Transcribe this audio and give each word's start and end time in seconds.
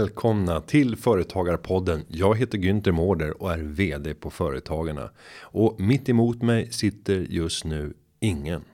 välkomna 0.00 0.60
till 0.60 0.96
Företagarpodden. 0.96 2.04
Jag 2.08 2.38
heter 2.38 2.58
Günther 2.58 2.92
Mårder 2.92 3.42
och 3.42 3.52
är 3.52 3.58
VD 3.58 4.14
på 4.14 4.30
Företagarna. 4.30 5.10
Och 5.40 5.80
mitt 5.80 6.08
emot 6.08 6.42
mig 6.42 6.72
sitter 6.72 7.26
just 7.30 7.64
nu 7.64 7.94
ingen. 8.20 8.64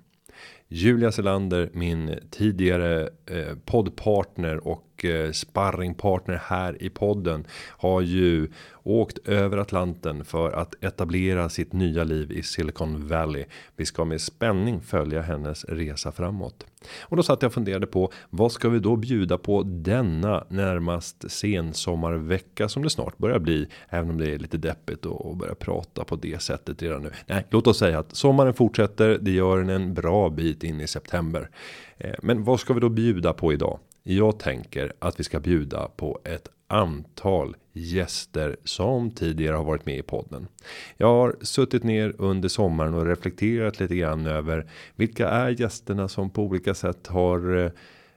Julia 0.69 1.13
Selander, 1.13 1.71
min 1.73 2.19
tidigare 2.31 3.09
eh, 3.27 3.57
poddpartner 3.65 4.67
och 4.67 4.83
och 4.97 5.05
eh, 5.05 5.33
sparringpartner 5.33 6.41
här 6.45 6.83
i 6.83 6.91
podden 6.91 7.47
har 7.69 8.01
ju 8.01 8.49
åkt 8.83 9.19
över 9.29 9.57
Atlanten 9.57 10.25
för 10.25 10.53
att 10.53 10.85
etablera 10.85 11.49
sitt 11.49 11.73
nya 11.73 12.05
liv 12.05 12.33
i 12.33 12.43
Silicon 12.43 13.09
Valley. 13.09 13.45
Vi 13.77 13.87
ska 13.87 14.05
med 14.05 14.21
spänning 14.21 14.81
följa 14.81 15.23
hennes 15.23 15.65
resa 15.65 16.13
framåt. 16.13 16.67
Och 17.01 17.17
då 17.17 17.23
satt 17.23 17.43
jag 17.43 17.49
och 17.49 17.55
funderade 17.55 17.87
på 17.87 18.13
vad 18.31 18.53
ska 18.53 18.69
vi 18.69 18.79
då 18.79 18.97
bjuda 18.97 19.39
på 19.39 19.63
denna 19.63 20.45
närmast 20.49 21.31
sensommarvecka 21.31 22.69
som 22.69 22.83
det 22.83 22.91
snart 22.91 23.19
börjar 23.19 23.39
bli. 23.39 23.69
Även 23.89 24.11
om 24.11 24.19
det 24.19 24.31
är 24.31 24.39
lite 24.39 24.57
deppigt 24.57 25.07
och 25.07 25.37
börja 25.37 25.55
prata 25.55 26.05
på 26.05 26.17
det 26.17 26.43
sättet 26.43 26.83
redan 26.83 27.03
nu. 27.03 27.11
Nej, 27.27 27.47
låt 27.51 27.67
oss 27.67 27.79
säga 27.79 27.99
att 27.99 28.17
sommaren 28.17 28.55
fortsätter. 28.55 29.19
Det 29.21 29.31
gör 29.31 29.59
den 29.59 29.69
en 29.69 29.95
bra 29.95 30.31
bit 30.31 30.65
in 30.65 30.81
i 30.81 30.87
september. 30.87 31.51
Eh, 31.99 32.15
men 32.23 32.45
vad 32.45 32.61
ska 32.61 32.75
vi 32.75 32.81
då 32.81 32.89
bjuda 32.89 33.33
på 33.33 33.53
idag? 33.53 33.79
Jag 34.09 34.39
tänker 34.39 34.93
att 34.99 35.21
vi 35.21 35.25
ska 35.25 35.41
bjuda 35.41 35.89
på 35.97 36.21
ett 36.25 36.49
antal 36.67 37.57
gäster 37.73 38.57
som 38.65 39.11
tidigare 39.11 39.57
har 39.57 39.65
varit 39.65 39.87
med 39.87 39.99
i 39.99 40.03
podden. 40.03 40.49
Jag 40.97 41.07
har 41.07 41.37
suttit 41.43 41.83
ner 41.83 42.15
under 42.19 42.49
sommaren 42.49 42.95
och 42.95 43.07
reflekterat 43.07 43.81
lite 43.81 43.97
grann 43.97 44.27
över 44.27 44.71
vilka 44.97 45.29
är 45.29 45.61
gästerna 45.61 46.09
som 46.09 46.31
på 46.31 46.43
olika 46.43 46.75
sätt 46.75 47.07
har 47.07 47.65
eh, 47.65 47.71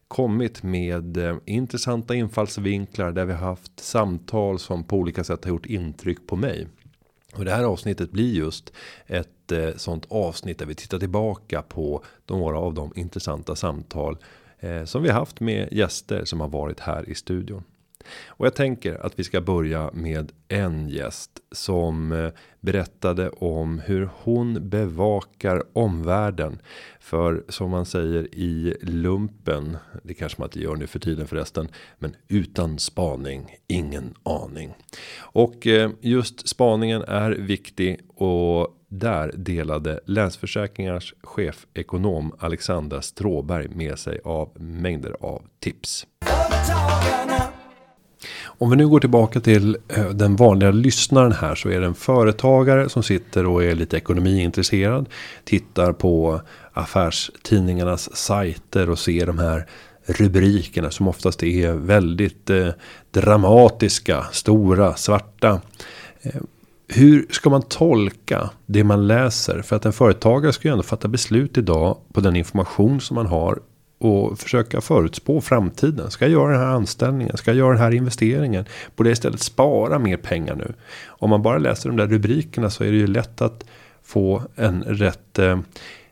kommit 0.08 0.64
med 0.64 1.17
eh, 1.17 1.38
intressanta 1.45 2.16
infallsvinklar 2.16 3.11
där 3.11 3.25
vi 3.25 3.33
haft 3.33 3.80
samtal 3.80 4.59
som 4.59 4.83
på 4.83 4.97
olika 4.97 5.23
sätt 5.23 5.44
har 5.44 5.49
gjort 5.49 5.66
intryck 5.66 6.27
på 6.27 6.36
mig. 6.36 6.67
Och 7.36 7.45
det 7.45 7.52
här 7.52 7.64
avsnittet 7.64 8.11
blir 8.11 8.33
just 8.33 8.73
ett 9.08 9.52
eh, 9.52 9.69
sånt 9.75 10.05
avsnitt 10.09 10.59
där 10.59 10.66
vi 10.66 10.75
tittar 10.75 10.99
tillbaka 10.99 11.61
på 11.61 12.03
några 12.27 12.58
av 12.58 12.73
de 12.73 12.94
intressanta 12.95 13.55
samtal 13.55 14.17
Eh, 14.59 14.83
som 14.83 15.03
vi 15.03 15.09
haft 15.09 15.39
med 15.39 15.67
gäster 15.71 16.25
som 16.25 16.41
har 16.41 16.47
varit 16.47 16.79
här 16.79 17.09
i 17.09 17.15
studion. 17.15 17.63
Och 18.28 18.45
jag 18.45 18.55
tänker 18.55 19.05
att 19.05 19.19
vi 19.19 19.23
ska 19.23 19.42
börja 19.42 19.89
med 19.94 20.31
en 20.47 20.89
gäst 20.89 21.31
som 21.52 22.11
eh, 22.11 22.31
berättade 22.59 23.30
om 23.30 23.80
hur 23.80 24.09
hon 24.14 24.69
bevakar 24.69 25.64
omvärlden. 25.73 26.61
För 27.00 27.44
som 27.50 27.72
man 27.72 27.86
säger 27.86 28.36
i 28.36 28.77
lumpen, 28.81 29.77
det 30.03 30.14
kanske 30.14 30.42
man 30.42 30.47
inte 30.47 30.59
gör 30.59 30.75
nu 30.75 30.88
för 30.88 31.00
tiden 31.00 31.27
förresten, 31.27 31.67
men 32.00 32.16
utan 32.27 32.80
spaning, 32.80 33.55
ingen 33.67 34.14
aning. 34.23 34.73
Och 35.20 35.67
eh, 35.67 35.92
just 36.02 36.47
spaningen 36.47 37.02
är 37.02 37.31
viktig 37.31 38.00
och 38.16 38.75
där 38.88 39.31
delade 39.36 40.00
Länsförsäkringars 40.05 41.14
chefekonom 41.23 42.36
Alexandra 42.39 43.02
Stråberg 43.02 43.67
med 43.67 44.00
sig 44.00 44.20
av 44.23 44.61
mängder 44.61 45.16
av 45.20 45.44
tips. 45.59 46.08
Om 48.61 48.69
vi 48.69 48.75
nu 48.75 48.88
går 48.88 48.99
tillbaka 48.99 49.39
till 49.39 49.77
eh, 49.88 50.09
den 50.09 50.35
vanliga 50.35 50.71
lyssnaren 50.71 51.31
här 51.31 51.55
så 51.55 51.69
är 51.69 51.79
det 51.79 51.85
en 51.85 51.95
företagare 51.95 52.89
som 52.89 53.03
sitter 53.03 53.45
och 53.45 53.63
är 53.63 53.75
lite 53.75 53.97
ekonomiintresserad. 53.97 55.09
Tittar 55.43 55.93
på 55.93 56.41
affärstidningarnas 56.73 58.15
sajter 58.15 58.89
och 58.89 58.99
ser 58.99 59.25
de 59.25 59.39
här 59.39 59.65
rubrikerna 60.05 60.92
som 60.92 61.08
oftast 61.08 61.43
är 61.43 61.73
väldigt 61.73 62.49
eh, 62.49 62.69
dramatiska, 63.11 64.25
stora, 64.31 64.95
svarta. 64.95 65.61
Eh, 66.21 66.42
hur 66.87 67.25
ska 67.30 67.49
man 67.49 67.61
tolka 67.61 68.49
det 68.65 68.83
man 68.83 69.08
läser? 69.08 69.61
För 69.61 69.75
att 69.75 69.86
en 69.86 69.93
företagare 69.93 70.53
ska 70.53 70.67
ju 70.67 70.71
ändå 70.71 70.83
fatta 70.83 71.08
beslut 71.08 71.58
idag 71.58 71.98
på 72.14 72.21
den 72.21 72.36
information 72.36 73.02
som 73.02 73.15
man 73.15 73.27
har 73.27 73.59
och 73.99 74.39
försöka 74.39 74.82
förutspå 74.82 75.42
framtiden. 75.42 76.11
Ska 76.11 76.26
jag 76.26 76.32
göra 76.32 76.52
den 76.52 76.61
här 76.61 76.67
anställningen? 76.67 77.37
Ska 77.37 77.52
jag 77.52 77.58
göra 77.58 77.70
den 77.70 77.82
här 77.82 77.92
investeringen? 77.92 78.65
Borde 78.95 79.10
jag 79.10 79.14
istället 79.14 79.39
spara 79.39 79.99
mer 79.99 80.17
pengar 80.17 80.55
nu? 80.55 80.73
Om 81.08 81.30
man 81.30 81.42
bara 81.42 81.58
läser 81.58 81.89
de 81.89 81.98
där 81.98 82.08
rubrikerna 82.08 82.70
så 82.70 82.83
är 82.83 82.92
det 82.92 82.98
ju 82.98 83.08
lätt 83.08 83.42
att 83.42 83.65
få 84.04 84.42
en 84.55 84.83
rätt 84.83 85.39
eh, 85.39 85.60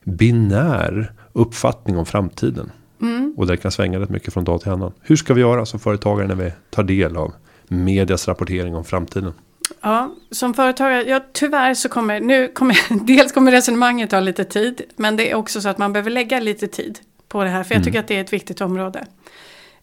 binär 0.04 1.12
uppfattning 1.34 1.98
om 1.98 2.06
framtiden. 2.06 2.72
Mm. 3.02 3.34
Och 3.38 3.48
det 3.48 3.58
kan 3.58 3.72
svänga 3.72 4.00
rätt 4.00 4.10
mycket 4.10 4.34
från 4.34 4.44
dag 4.44 4.62
till 4.62 4.72
annan. 4.72 4.92
Hur 5.02 5.16
ska 5.16 5.34
vi 5.34 5.42
göra 5.42 5.66
som 5.66 5.80
företagare 5.80 6.28
när 6.28 6.36
vi 6.36 6.52
tar 6.70 6.84
del 6.84 7.18
av 7.18 7.34
medias 7.68 8.28
rapportering 8.28 8.76
om 8.76 8.86
framtiden? 8.86 9.34
Ja, 9.82 10.16
som 10.32 10.54
företagare, 10.54 11.04
ja, 11.04 11.22
tyvärr 11.34 11.74
så 11.74 11.90
kommer, 11.90 12.20
nu 12.20 12.48
kommer, 12.48 12.78
dels 13.06 13.32
kommer 13.32 13.52
resonemanget 13.52 14.10
ta 14.10 14.20
lite 14.20 14.44
tid, 14.44 14.82
men 14.96 15.16
det 15.16 15.32
är 15.32 15.36
också 15.36 15.62
så 15.62 15.70
att 15.70 15.78
man 15.78 15.94
behöver 15.94 16.12
lägga 16.12 16.40
lite 16.40 16.68
tid 16.68 17.00
på 17.28 17.44
det 17.44 17.50
här. 17.50 17.64
För 17.64 17.76
jag 17.76 17.84
tycker 17.84 17.98
mm. 17.98 18.04
att 18.04 18.08
det 18.08 18.16
är 18.16 18.22
ett 18.22 18.34
viktigt 18.34 18.62
område. 18.62 19.06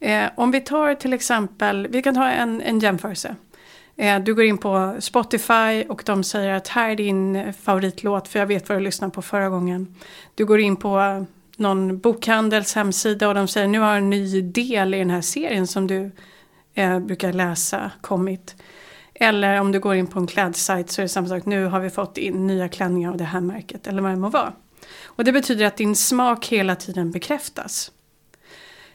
Eh, 0.00 0.24
om 0.34 0.50
vi 0.50 0.60
tar 0.60 0.94
till 0.94 1.12
exempel, 1.12 1.86
vi 1.90 2.02
kan 2.02 2.14
ta 2.14 2.28
en, 2.28 2.60
en 2.60 2.78
jämförelse. 2.78 3.36
Eh, 3.96 4.18
du 4.18 4.34
går 4.34 4.44
in 4.44 4.58
på 4.58 4.96
Spotify 4.98 5.84
och 5.88 6.02
de 6.06 6.24
säger 6.24 6.54
att 6.54 6.68
här 6.68 6.90
är 6.90 6.96
din 6.96 7.52
favoritlåt 7.52 8.28
för 8.28 8.38
jag 8.38 8.46
vet 8.46 8.68
vad 8.68 8.78
du 8.78 8.82
lyssnade 8.82 9.14
på 9.14 9.22
förra 9.22 9.48
gången. 9.48 9.94
Du 10.34 10.44
går 10.44 10.60
in 10.60 10.76
på 10.76 11.26
någon 11.56 11.98
bokhandels 11.98 12.74
hemsida 12.74 13.28
och 13.28 13.34
de 13.34 13.48
säger 13.48 13.68
nu 13.68 13.78
har 13.78 13.96
en 13.96 14.10
ny 14.10 14.42
del 14.42 14.94
i 14.94 14.98
den 14.98 15.10
här 15.10 15.20
serien 15.20 15.66
som 15.66 15.86
du 15.86 16.10
eh, 16.74 16.98
brukar 16.98 17.32
läsa 17.32 17.90
kommit. 18.00 18.56
Eller 19.14 19.60
om 19.60 19.72
du 19.72 19.80
går 19.80 19.94
in 19.94 20.06
på 20.06 20.18
en 20.18 20.26
klädsajt 20.26 20.90
så 20.90 21.00
är 21.00 21.02
det 21.02 21.08
samma 21.08 21.28
sak. 21.28 21.46
Nu 21.46 21.64
har 21.64 21.80
vi 21.80 21.90
fått 21.90 22.18
in 22.18 22.46
nya 22.46 22.68
klänningar 22.68 23.10
av 23.10 23.16
det 23.16 23.24
här 23.24 23.40
märket 23.40 23.86
eller 23.86 24.02
vad 24.02 24.12
det 24.12 24.16
må 24.16 24.28
vara. 24.28 24.52
Och 25.16 25.24
det 25.24 25.32
betyder 25.32 25.66
att 25.66 25.76
din 25.76 25.96
smak 25.96 26.46
hela 26.46 26.76
tiden 26.76 27.10
bekräftas. 27.10 27.92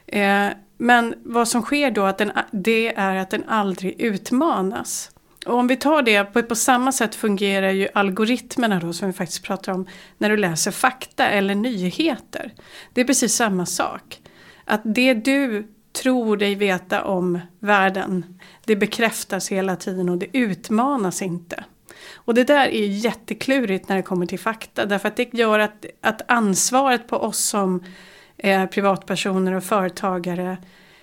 Eh, 0.08 0.48
men 0.78 1.16
vad 1.24 1.48
som 1.48 1.62
sker 1.62 1.92
då 1.92 2.04
att 2.04 2.18
den, 2.18 2.32
det 2.52 2.96
är 2.96 3.16
att 3.16 3.30
den 3.30 3.44
aldrig 3.48 4.02
utmanas. 4.02 5.12
Och 5.46 5.56
om 5.56 5.68
vi 5.68 5.76
tar 5.76 6.02
det, 6.02 6.24
på, 6.24 6.44
på 6.44 6.56
samma 6.56 6.92
sätt 6.92 7.16
fungerar 7.16 7.70
ju 7.70 7.88
algoritmerna 7.94 8.80
då 8.80 8.94
som 8.94 9.08
vi 9.08 9.14
faktiskt 9.14 9.44
pratar 9.44 9.74
om 9.74 9.88
när 10.18 10.30
du 10.30 10.38
läser 10.38 10.72
fakta 10.72 11.28
eller 11.28 11.56
nyheter. 11.56 12.54
Det 12.94 13.02
är 13.02 13.06
precis 13.06 13.36
samma 13.36 13.66
sak. 13.66 14.22
Att 14.66 14.82
det 14.84 15.14
du 15.14 15.68
tror 16.02 16.38
dig 16.38 16.56
veta 16.56 17.04
om 17.04 17.40
världen, 17.60 18.40
det 18.66 18.76
bekräftas 18.76 19.50
hela 19.50 19.76
tiden 19.76 20.10
och 20.10 20.18
det 20.18 20.38
utmanas 20.38 21.22
inte. 21.22 21.64
Och 22.14 22.34
det 22.34 22.44
där 22.44 22.68
är 22.68 22.88
jätteklurigt 22.88 23.90
när 23.90 23.96
det 23.96 24.02
kommer 24.02 24.26
till 24.26 24.40
fakta. 24.40 24.86
Därför 24.86 25.08
att 25.08 25.16
det 25.16 25.34
gör 25.34 25.60
att, 25.60 25.86
att 26.02 26.22
ansvaret 26.28 27.08
på 27.08 27.18
oss 27.18 27.40
som 27.40 27.84
eh, 28.38 28.66
privatpersoner 28.66 29.54
och 29.54 29.64
företagare 29.64 30.58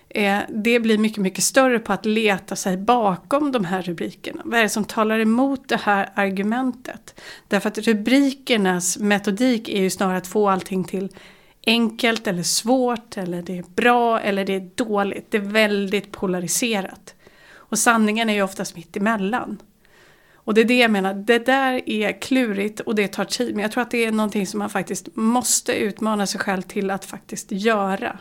eh, 0.09 0.39
det 0.49 0.81
blir 0.81 0.99
mycket, 0.99 1.23
mycket 1.23 1.45
större 1.45 1.79
på 1.79 1.93
att 1.93 2.06
leta 2.06 2.56
sig 2.56 2.77
bakom 2.77 3.53
de 3.53 3.65
här 3.65 3.83
rubrikerna. 3.83 4.43
Vad 4.45 4.59
är 4.59 4.62
det 4.62 4.69
som 4.69 4.85
talar 4.85 5.19
emot 5.19 5.69
det 5.69 5.81
här 5.81 6.11
argumentet? 6.15 7.21
Därför 7.49 7.69
att 7.69 7.79
rubrikernas 7.79 8.99
metodik 8.99 9.69
är 9.69 9.81
ju 9.81 9.91
snarare 9.91 10.17
att 10.17 10.27
få 10.27 10.49
allting 10.49 10.85
till 10.85 11.09
enkelt 11.67 12.27
eller 12.27 12.43
svårt 12.43 13.17
eller 13.17 13.43
det 13.43 13.59
är 13.59 13.65
bra 13.75 14.21
eller 14.21 14.45
det 14.45 14.55
är 14.55 14.71
dåligt. 14.75 15.31
Det 15.31 15.37
är 15.37 15.43
väldigt 15.43 16.12
polariserat. 16.12 17.15
Och 17.69 17.79
sanningen 17.79 18.31
är 18.31 18.35
ju 18.35 18.43
oftast 18.43 18.76
mitt 18.76 18.97
emellan. 18.97 19.59
Och 20.46 20.54
det 20.54 20.60
är 20.60 20.64
det 20.64 20.78
jag 20.78 20.90
menar, 20.90 21.14
det 21.14 21.46
där 21.46 21.82
är 21.87 22.20
klurigt 22.20 22.81
och 22.81 22.94
det 22.94 23.08
tar 23.08 23.25
tid. 23.25 23.54
Men 23.54 23.62
jag 23.62 23.72
tror 23.72 23.82
att 23.82 23.90
det 23.90 24.04
är 24.04 24.12
någonting 24.12 24.46
som 24.46 24.58
man 24.58 24.70
faktiskt 24.70 25.08
måste 25.14 25.72
utmana 25.72 26.26
sig 26.26 26.40
själv 26.40 26.62
till 26.62 26.90
att 26.90 27.04
faktiskt 27.04 27.52
göra. 27.52 28.19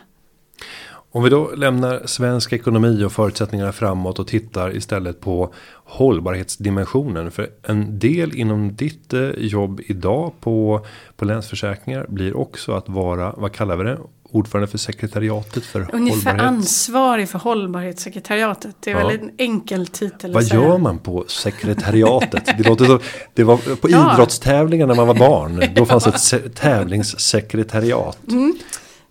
Om 1.10 1.22
vi 1.22 1.30
då 1.30 1.50
lämnar 1.56 2.06
svensk 2.06 2.52
ekonomi 2.52 3.04
och 3.04 3.12
förutsättningarna 3.12 3.72
framåt 3.72 4.18
och 4.18 4.26
tittar 4.26 4.76
istället 4.76 5.20
på 5.20 5.54
hållbarhetsdimensionen. 5.84 7.30
För 7.30 7.50
en 7.62 7.98
del 7.98 8.34
inom 8.34 8.76
ditt 8.76 9.12
eh, 9.12 9.30
jobb 9.36 9.80
idag 9.86 10.32
på, 10.40 10.86
på 11.16 11.24
Länsförsäkringar 11.24 12.06
blir 12.08 12.36
också 12.36 12.72
att 12.72 12.88
vara, 12.88 13.34
vad 13.36 13.52
kallar 13.52 13.76
vi 13.76 13.84
det? 13.84 13.98
Ordförande 14.30 14.66
för 14.68 14.78
sekretariatet 14.78 15.64
för 15.64 15.88
Ungefär 15.92 16.30
hållbarhet. 16.30 16.42
ansvarig 16.42 17.28
för 17.28 17.38
hållbarhetssekretariatet. 17.38 18.76
Det 18.80 18.90
är 18.90 19.00
ja. 19.00 19.06
väl 19.06 19.20
en 19.20 19.30
enkel 19.38 19.86
titel. 19.86 20.32
Vad 20.32 20.44
gör 20.44 20.78
man 20.78 20.98
på 20.98 21.24
sekretariatet? 21.28 22.44
Det, 22.58 22.68
låter 22.68 22.84
så, 22.84 23.00
det 23.34 23.44
var 23.44 23.76
på 23.76 23.90
ja. 23.90 24.12
idrottstävlingar 24.14 24.86
när 24.86 24.94
man 24.94 25.06
var 25.06 25.14
barn. 25.14 25.64
Då 25.74 25.86
fanns 25.86 26.32
ett 26.32 26.54
tävlingssekretariat. 26.54 28.18
Mm. 28.28 28.58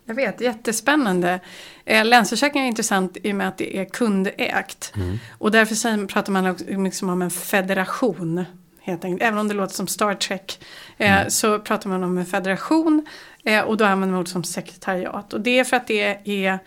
Jag 0.07 0.15
vet, 0.15 0.41
jättespännande. 0.41 1.39
Eh, 1.85 2.05
Länsförsäkring 2.05 2.63
är 2.63 2.67
intressant 2.67 3.17
i 3.23 3.31
och 3.31 3.35
med 3.35 3.47
att 3.47 3.57
det 3.57 3.77
är 3.77 3.85
kundägt. 3.85 4.93
Mm. 4.95 5.17
Och 5.37 5.51
därför 5.51 6.07
pratar 6.07 6.31
man 6.31 6.47
också 6.47 6.65
liksom 6.67 7.09
om 7.09 7.21
en 7.21 7.31
federation. 7.31 8.45
Helt 8.81 9.05
enkelt. 9.05 9.27
Även 9.27 9.39
om 9.39 9.47
det 9.47 9.53
låter 9.53 9.73
som 9.73 9.87
Star 9.87 10.13
Trek. 10.13 10.59
Eh, 10.97 11.17
mm. 11.17 11.29
Så 11.29 11.59
pratar 11.59 11.89
man 11.89 12.03
om 12.03 12.17
en 12.17 12.25
federation. 12.25 13.05
Eh, 13.45 13.61
och 13.61 13.77
då 13.77 13.85
använder 13.85 14.11
man 14.11 14.21
ord 14.21 14.27
som 14.27 14.43
sekretariat. 14.43 15.33
Och 15.33 15.41
det 15.41 15.59
är 15.59 15.63
för 15.63 15.77
att 15.77 15.87
det 15.87 16.19
är 16.43 16.59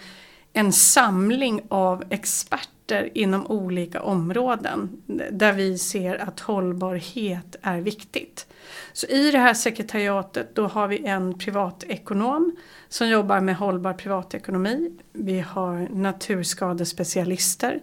en 0.53 0.73
samling 0.73 1.61
av 1.69 2.05
experter 2.11 3.11
inom 3.15 3.47
olika 3.47 4.03
områden 4.03 5.03
där 5.31 5.53
vi 5.53 5.79
ser 5.79 6.29
att 6.29 6.41
hållbarhet 6.41 7.57
är 7.63 7.81
viktigt. 7.81 8.47
Så 8.93 9.07
i 9.07 9.31
det 9.31 9.39
här 9.39 9.55
sekretariatet 9.55 10.55
då 10.55 10.67
har 10.67 10.89
vi 10.89 11.07
en 11.07 11.39
privatekonom 11.39 12.57
som 12.89 13.09
jobbar 13.09 13.41
med 13.41 13.57
hållbar 13.57 13.93
privatekonomi. 13.93 14.99
Vi 15.13 15.41
har 15.41 15.89
naturskadespecialister. 15.91 17.81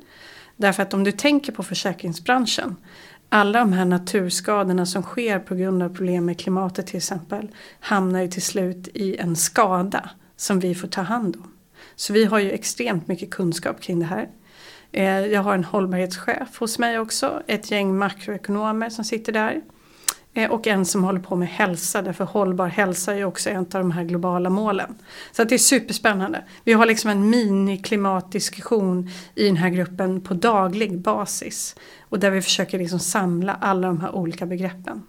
Därför 0.57 0.83
att 0.83 0.94
om 0.94 1.03
du 1.03 1.12
tänker 1.12 1.51
på 1.51 1.63
försäkringsbranschen 1.63 2.75
alla 3.30 3.60
de 3.60 3.74
här 3.74 3.86
naturskadorna 3.86 4.86
som 4.86 5.04
sker 5.04 5.39
på 5.39 5.56
grund 5.56 5.83
av 5.83 5.95
problem 5.95 6.25
med 6.25 6.39
klimatet 6.39 6.88
till 6.88 6.98
exempel 6.98 7.50
hamnar 7.80 8.22
ju 8.22 8.27
till 8.27 8.42
slut 8.42 8.88
i 8.94 9.18
en 9.18 9.36
skada 9.36 10.10
som 10.36 10.60
vi 10.60 10.75
får 10.75 10.88
ta 10.88 11.01
hand 11.01 11.36
om. 11.36 11.51
Så 11.95 12.13
vi 12.13 12.25
har 12.25 12.39
ju 12.39 12.51
extremt 12.51 13.07
mycket 13.07 13.31
kunskap 13.31 13.81
kring 13.81 14.00
det 14.00 14.06
här. 14.06 14.30
Eh, 14.92 15.19
jag 15.25 15.42
har 15.42 15.54
en 15.54 15.63
hållbarhetschef 15.63 16.60
hos 16.60 16.80
mig 16.80 17.00
också, 17.00 17.44
ett 17.48 17.72
gäng 17.72 17.98
makroekonomer 17.98 18.89
som 18.89 19.06
sitter 19.06 19.31
där. 19.31 19.62
Eh, 20.36 20.52
och 20.52 20.68
en 20.68 20.86
som 20.86 21.04
håller 21.04 21.20
på 21.20 21.36
med 21.36 21.48
hälsa, 21.48 22.02
därför 22.02 22.24
hållbar 22.24 22.68
hälsa 22.68 23.14
är 23.14 23.18
ju 23.18 23.26
också 23.26 23.50
en 23.50 23.58
av 23.58 23.66
de 23.66 23.92
här 23.92 24.04
globala 24.04 24.50
målen. 24.50 24.96
Så 25.32 25.42
att 25.42 25.50
det 25.50 25.56
är 25.56 25.60
superspännande. 25.60 26.44
Vi 26.64 26.74
har 26.74 26.86
liksom 26.86 27.10
en 27.10 27.30
miniklimatdiskussion 27.30 29.10
i 29.36 29.46
den 29.46 29.58
här 29.58 29.70
gruppen 29.70 30.22
på 30.22 30.34
daglig 30.34 31.00
basis. 31.00 31.76
Och 32.10 32.20
där 32.20 32.32
vi 32.32 32.42
försöker 32.42 32.80
liksom 32.80 33.00
samla 33.00 33.54
alla 33.54 33.88
de 33.88 34.02
här 34.02 34.16
olika 34.16 34.46
begreppen. 34.46 35.04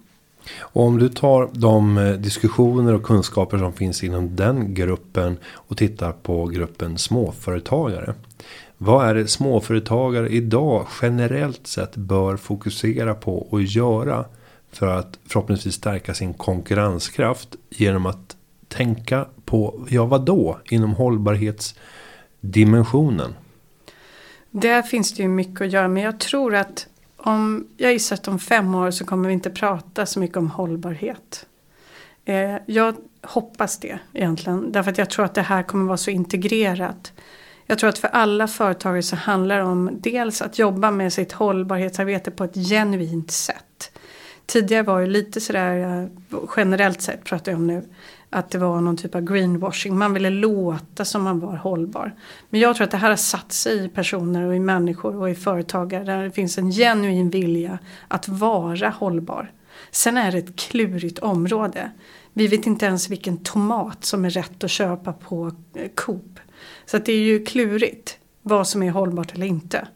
Och 0.58 0.82
om 0.82 0.98
du 0.98 1.08
tar 1.08 1.50
de 1.52 1.98
eh, 1.98 2.12
diskussioner 2.12 2.94
och 2.94 3.02
kunskaper 3.02 3.58
som 3.58 3.72
finns 3.72 4.04
inom 4.04 4.36
den 4.36 4.74
gruppen 4.74 5.36
och 5.46 5.76
tittar 5.76 6.12
på 6.12 6.46
gruppen 6.46 6.98
småföretagare. 6.98 8.14
Vad 8.78 9.08
är 9.08 9.14
det 9.14 9.26
småföretagare 9.28 10.28
idag 10.28 10.86
generellt 11.02 11.66
sett 11.66 11.96
bör 11.96 12.36
fokusera 12.36 13.14
på 13.14 13.38
och 13.38 13.62
göra 13.62 14.24
för 14.72 14.98
att 14.98 15.18
förhoppningsvis 15.26 15.74
stärka 15.74 16.14
sin 16.14 16.34
konkurrenskraft 16.34 17.56
genom 17.68 18.06
att 18.06 18.36
tänka 18.68 19.26
på 19.44 19.86
ja 19.90 20.06
vad 20.06 20.24
då 20.24 20.60
inom 20.64 20.94
hållbarhetsdimensionen. 20.94 23.34
Där 24.50 24.82
finns 24.82 25.14
det 25.14 25.22
ju 25.22 25.28
mycket 25.28 25.60
att 25.60 25.72
göra 25.72 25.88
men 25.88 26.02
jag 26.02 26.20
tror 26.20 26.54
att 26.54 26.86
om 27.16 27.68
jag 27.76 27.92
gissar 27.92 28.16
att 28.16 28.28
om 28.28 28.38
fem 28.38 28.74
år 28.74 28.90
så 28.90 29.04
kommer 29.04 29.28
vi 29.28 29.34
inte 29.34 29.50
prata 29.50 30.06
så 30.06 30.20
mycket 30.20 30.36
om 30.36 30.50
hållbarhet. 30.50 31.46
Eh, 32.24 32.56
jag 32.66 32.94
hoppas 33.22 33.78
det 33.78 33.98
egentligen 34.12 34.72
därför 34.72 34.90
att 34.90 34.98
jag 34.98 35.10
tror 35.10 35.24
att 35.24 35.34
det 35.34 35.42
här 35.42 35.62
kommer 35.62 35.84
vara 35.84 35.96
så 35.96 36.10
integrerat. 36.10 37.12
Jag 37.66 37.78
tror 37.78 37.90
att 37.90 37.98
för 37.98 38.08
alla 38.08 38.48
företagare 38.48 39.02
så 39.02 39.16
handlar 39.16 39.58
det 39.58 39.64
om 39.64 39.90
dels 40.00 40.42
att 40.42 40.58
jobba 40.58 40.90
med 40.90 41.12
sitt 41.12 41.32
hållbarhetsarbete 41.32 42.30
på 42.30 42.44
ett 42.44 42.54
genuint 42.54 43.30
sätt. 43.30 43.92
Tidigare 44.46 44.82
var 44.82 45.00
det 45.00 45.06
lite 45.06 45.40
sådär, 45.40 46.02
eh, 46.02 46.38
generellt 46.56 47.00
sett 47.00 47.24
pratar 47.24 47.52
jag 47.52 47.58
om 47.58 47.66
nu, 47.66 47.82
att 48.30 48.50
det 48.50 48.58
var 48.58 48.80
någon 48.80 48.96
typ 48.96 49.14
av 49.14 49.20
greenwashing. 49.20 49.98
Man 49.98 50.14
ville 50.14 50.30
låta 50.30 51.04
som 51.04 51.22
man 51.22 51.40
var 51.40 51.56
hållbar. 51.56 52.14
Men 52.50 52.60
jag 52.60 52.76
tror 52.76 52.84
att 52.84 52.90
det 52.90 52.96
här 52.96 53.08
har 53.08 53.16
satt 53.16 53.52
sig 53.52 53.84
i 53.84 53.88
personer 53.88 54.46
och 54.46 54.56
i 54.56 54.60
människor 54.60 55.16
och 55.16 55.30
i 55.30 55.34
företagare 55.34 56.04
där 56.04 56.22
det 56.22 56.30
finns 56.30 56.58
en 56.58 56.70
genuin 56.70 57.30
vilja 57.30 57.78
att 58.08 58.28
vara 58.28 58.88
hållbar. 58.88 59.52
Sen 59.90 60.16
är 60.16 60.32
det 60.32 60.38
ett 60.38 60.56
klurigt 60.56 61.18
område. 61.18 61.90
Vi 62.32 62.46
vet 62.46 62.66
inte 62.66 62.86
ens 62.86 63.10
vilken 63.10 63.36
tomat 63.36 64.04
som 64.04 64.24
är 64.24 64.30
rätt 64.30 64.64
att 64.64 64.70
köpa 64.70 65.12
på 65.12 65.52
eh, 65.74 65.88
Coop. 65.94 66.40
Så 66.86 66.96
att 66.96 67.06
det 67.06 67.12
är 67.12 67.22
ju 67.22 67.44
klurigt 67.44 68.18
vad 68.48 68.68
som 68.68 68.82
är 68.82 68.90
hållbart 68.90 69.34
eller 69.34 69.46
inte. 69.46 69.88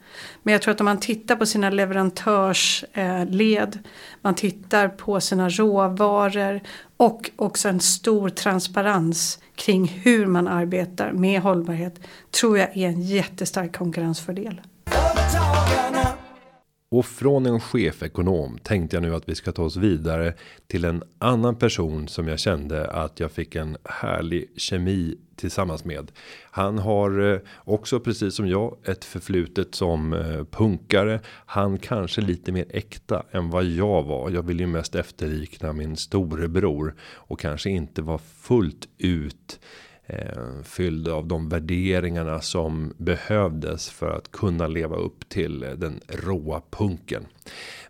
Men 0.43 0.53
jag 0.53 0.63
tror 0.63 0.75
att 0.75 0.81
om 0.81 0.85
man 0.85 1.01
tittar 1.01 1.37
på 1.37 1.47
sina 1.47 1.71
leverantörsled, 1.71 3.75
eh, 3.75 3.81
man 4.23 4.35
tittar 4.35 4.89
på 4.89 5.21
sina 5.21 5.49
råvaror 5.49 6.61
och 6.97 7.31
också 7.37 7.69
en 7.69 7.81
stor 7.81 8.29
transparens 8.29 9.39
kring 9.55 9.87
hur 9.87 10.27
man 10.27 10.49
arbetar 10.49 11.13
med 11.13 11.41
hållbarhet 11.41 12.01
tror 12.31 12.59
jag 12.59 12.77
är 12.77 12.89
en 12.89 13.03
jättestark 13.03 13.77
konkurrensfördel. 13.77 14.61
Och 16.93 17.07
från 17.07 17.47
en 17.47 17.61
chefekonom 17.61 18.59
tänkte 18.59 18.97
jag 18.97 19.03
nu 19.03 19.15
att 19.15 19.29
vi 19.29 19.35
ska 19.35 19.53
ta 19.53 19.63
oss 19.63 19.77
vidare 19.77 20.35
till 20.67 20.85
en 20.85 21.03
annan 21.19 21.57
person 21.57 22.09
som 22.09 22.29
jag 22.29 22.39
kände 22.39 22.91
att 22.91 23.21
jag 23.21 23.33
fick 23.33 23.55
en 23.55 23.77
härlig 23.85 24.51
kemi 24.57 25.15
tillsammans 25.37 25.85
med. 25.85 26.13
Han 26.51 26.79
har 26.79 27.33
eh, 27.33 27.41
också 27.57 28.01
precis 28.01 28.35
som 28.35 28.49
jag 28.49 28.77
ett 28.85 29.05
förflutet 29.05 29.75
som 29.75 30.13
eh, 30.13 30.45
punkare. 30.45 31.21
Han 31.47 31.79
kanske 31.79 32.21
lite 32.21 32.53
mer 32.53 32.65
äkta 32.71 33.23
än 33.31 33.51
vad 33.51 33.65
jag 33.65 34.03
var. 34.03 34.31
Jag 34.31 34.43
vill 34.43 34.61
ju 34.61 34.67
mest 34.67 34.95
efterlikna 34.95 35.73
min 35.73 35.97
storebror 35.97 36.95
och 37.15 37.41
kanske 37.41 37.71
inte 37.71 38.03
var 38.03 38.19
fullt 38.19 38.89
ut 38.99 39.61
eh, 40.13 40.63
fylld 40.65 41.09
av 41.09 41.27
de 41.27 41.49
värderingarna 41.49 42.41
som 42.41 42.95
behövdes 42.97 43.91
för 43.91 44.11
att 44.11 44.33
kunna 44.33 44.67
leva 44.67 44.97
upp 44.97 45.29
till 45.29 45.63
eh, 45.63 45.71
den 45.71 46.01
råa 46.09 46.63
punken. 46.71 47.27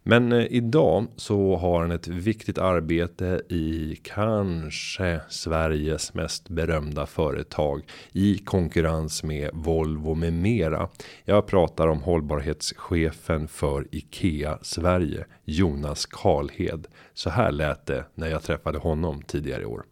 Men 0.02 0.32
eh, 0.32 0.46
idag 0.50 1.06
så 1.16 1.56
har 1.56 1.80
han 1.80 1.90
ett 1.90 2.08
viktigt 2.08 2.58
arbete 2.58 3.42
i 3.48 3.96
kanske 4.02 5.20
Sveriges 5.28 6.14
mest 6.14 6.48
berömda 6.48 7.06
företag 7.06 7.82
i 8.12 8.38
konkurrens 8.38 9.22
med 9.22 9.50
Volvo 9.52 10.14
med 10.14 10.32
mera. 10.32 10.88
Jag 11.24 11.46
pratar 11.46 11.88
om 11.88 12.02
hållbarhetschefen 12.02 13.48
för 13.48 13.86
IKEA 13.90 14.58
Sverige, 14.62 15.24
Jonas 15.44 16.06
Karlhed. 16.06 16.86
Så 17.14 17.30
här 17.30 17.52
lät 17.52 17.86
det 17.86 18.04
när 18.14 18.28
jag 18.28 18.42
träffade 18.42 18.78
honom 18.78 19.22
tidigare 19.22 19.62
i 19.62 19.66
år. 19.66 19.82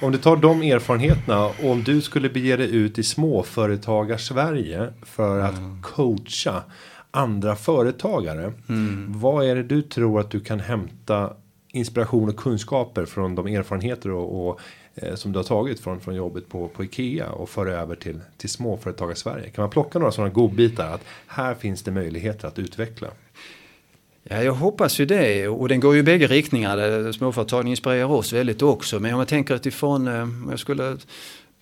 Om 0.00 0.12
du 0.12 0.18
tar 0.18 0.36
de 0.36 0.62
erfarenheterna 0.62 1.46
och 1.46 1.70
om 1.70 1.82
du 1.82 2.00
skulle 2.00 2.28
bege 2.28 2.56
dig 2.56 2.76
ut 2.76 2.98
i 2.98 3.02
småföretagar 3.02 4.16
Sverige 4.16 4.92
för 5.02 5.38
att 5.40 5.58
mm. 5.58 5.82
coacha 5.82 6.62
andra 7.10 7.56
företagare. 7.56 8.52
Mm. 8.68 9.12
Vad 9.20 9.46
är 9.46 9.54
det 9.54 9.62
du 9.62 9.82
tror 9.82 10.20
att 10.20 10.30
du 10.30 10.40
kan 10.40 10.60
hämta 10.60 11.32
inspiration 11.72 12.28
och 12.28 12.36
kunskaper 12.36 13.04
från 13.04 13.34
de 13.34 13.46
erfarenheter 13.46 14.10
och, 14.10 14.48
och 14.48 14.60
eh, 14.94 15.14
som 15.14 15.32
du 15.32 15.38
har 15.38 15.44
tagit 15.44 15.80
från, 15.80 16.00
från 16.00 16.14
jobbet 16.14 16.48
på, 16.48 16.68
på 16.68 16.84
Ikea 16.84 17.30
och 17.30 17.48
föra 17.48 17.72
över 17.72 17.96
till, 17.96 18.20
till 18.36 18.50
småföretagare 18.50 19.16
Sverige? 19.16 19.48
Kan 19.50 19.62
man 19.62 19.70
plocka 19.70 19.98
några 19.98 20.12
sådana 20.12 20.32
godbitar 20.32 20.94
att 20.94 21.04
här 21.26 21.54
finns 21.54 21.82
det 21.82 21.90
möjligheter 21.90 22.48
att 22.48 22.58
utveckla? 22.58 23.08
Ja, 24.28 24.42
jag 24.42 24.52
hoppas 24.52 25.00
ju 25.00 25.06
det 25.06 25.48
och 25.48 25.68
den 25.68 25.80
går 25.80 25.94
ju 25.94 26.00
i 26.00 26.02
bägge 26.02 26.26
riktningar. 26.26 27.12
Småföretagen 27.12 27.68
inspirerar 27.68 28.10
oss 28.10 28.32
väldigt 28.32 28.62
också. 28.62 29.00
Men 29.00 29.14
om 29.14 29.18
jag 29.18 29.28
tänker 29.28 29.54
utifrån, 29.54 30.08
eh, 30.08 30.22
om 30.22 30.46
jag 30.50 30.58
skulle 30.58 30.96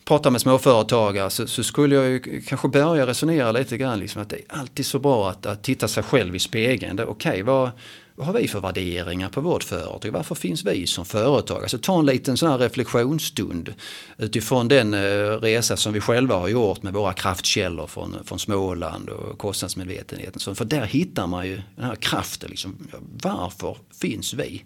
prata 0.05 0.31
med 0.31 0.41
småföretagare 0.41 1.31
så, 1.31 1.47
så, 1.47 1.65
skulle 1.65 1.95
jag 1.95 2.09
ju 2.09 2.43
kanske 2.43 2.69
börja 2.69 3.07
resonera 3.07 3.53
lite 3.53 3.77
grann 3.77 3.99
liksom 3.99 4.23
att 4.23 4.29
det 4.29 4.37
är 4.37 4.45
alltid 4.49 4.87
så 4.87 4.99
bra 4.99 5.31
att, 5.31 5.47
att 5.47 5.63
titta 5.63 5.89
sig 5.89 6.03
själv 6.03 6.37
i 6.37 6.39
spegeln. 6.39 7.01
Okej, 7.01 7.11
okay, 7.11 7.43
vad, 7.43 7.71
vad 8.15 8.27
har 8.27 8.35
vi 8.35 8.49
för 8.49 8.61
värderingar 8.61 9.29
på 9.29 9.41
vårt 9.41 9.65
företag? 9.65 10.11
Varför 10.11 10.35
finns 10.35 10.65
vi 10.65 10.87
som 10.87 11.05
företag? 11.05 11.63
Alltså 11.63 11.79
ta 11.79 11.99
en 11.99 12.07
liten 12.07 12.37
sån 12.37 12.51
här 12.51 12.59
reflektionsstund 12.59 13.75
utifrån 14.19 14.69
den 14.69 14.95
eh, 14.95 14.99
resa 15.41 15.77
som 15.77 15.93
vi 15.93 16.01
själva 16.01 16.35
har 16.35 16.49
gjort 16.49 16.83
med 16.83 16.93
våra 16.93 17.13
kraftkällor 17.13 17.87
från, 17.87 18.17
från 18.25 18.39
Småland 18.39 19.09
och 19.09 19.39
kostnadsmedvetenheten. 19.39 20.41
Så 20.41 20.55
för 20.55 20.65
där 20.65 20.85
hittar 20.85 21.27
man 21.27 21.47
ju 21.47 21.63
den 21.77 21.85
här 21.85 21.95
kraften. 21.95 22.51
Liksom, 22.51 22.77
varför 23.23 23.77
finns 24.01 24.35
vi? 24.35 24.65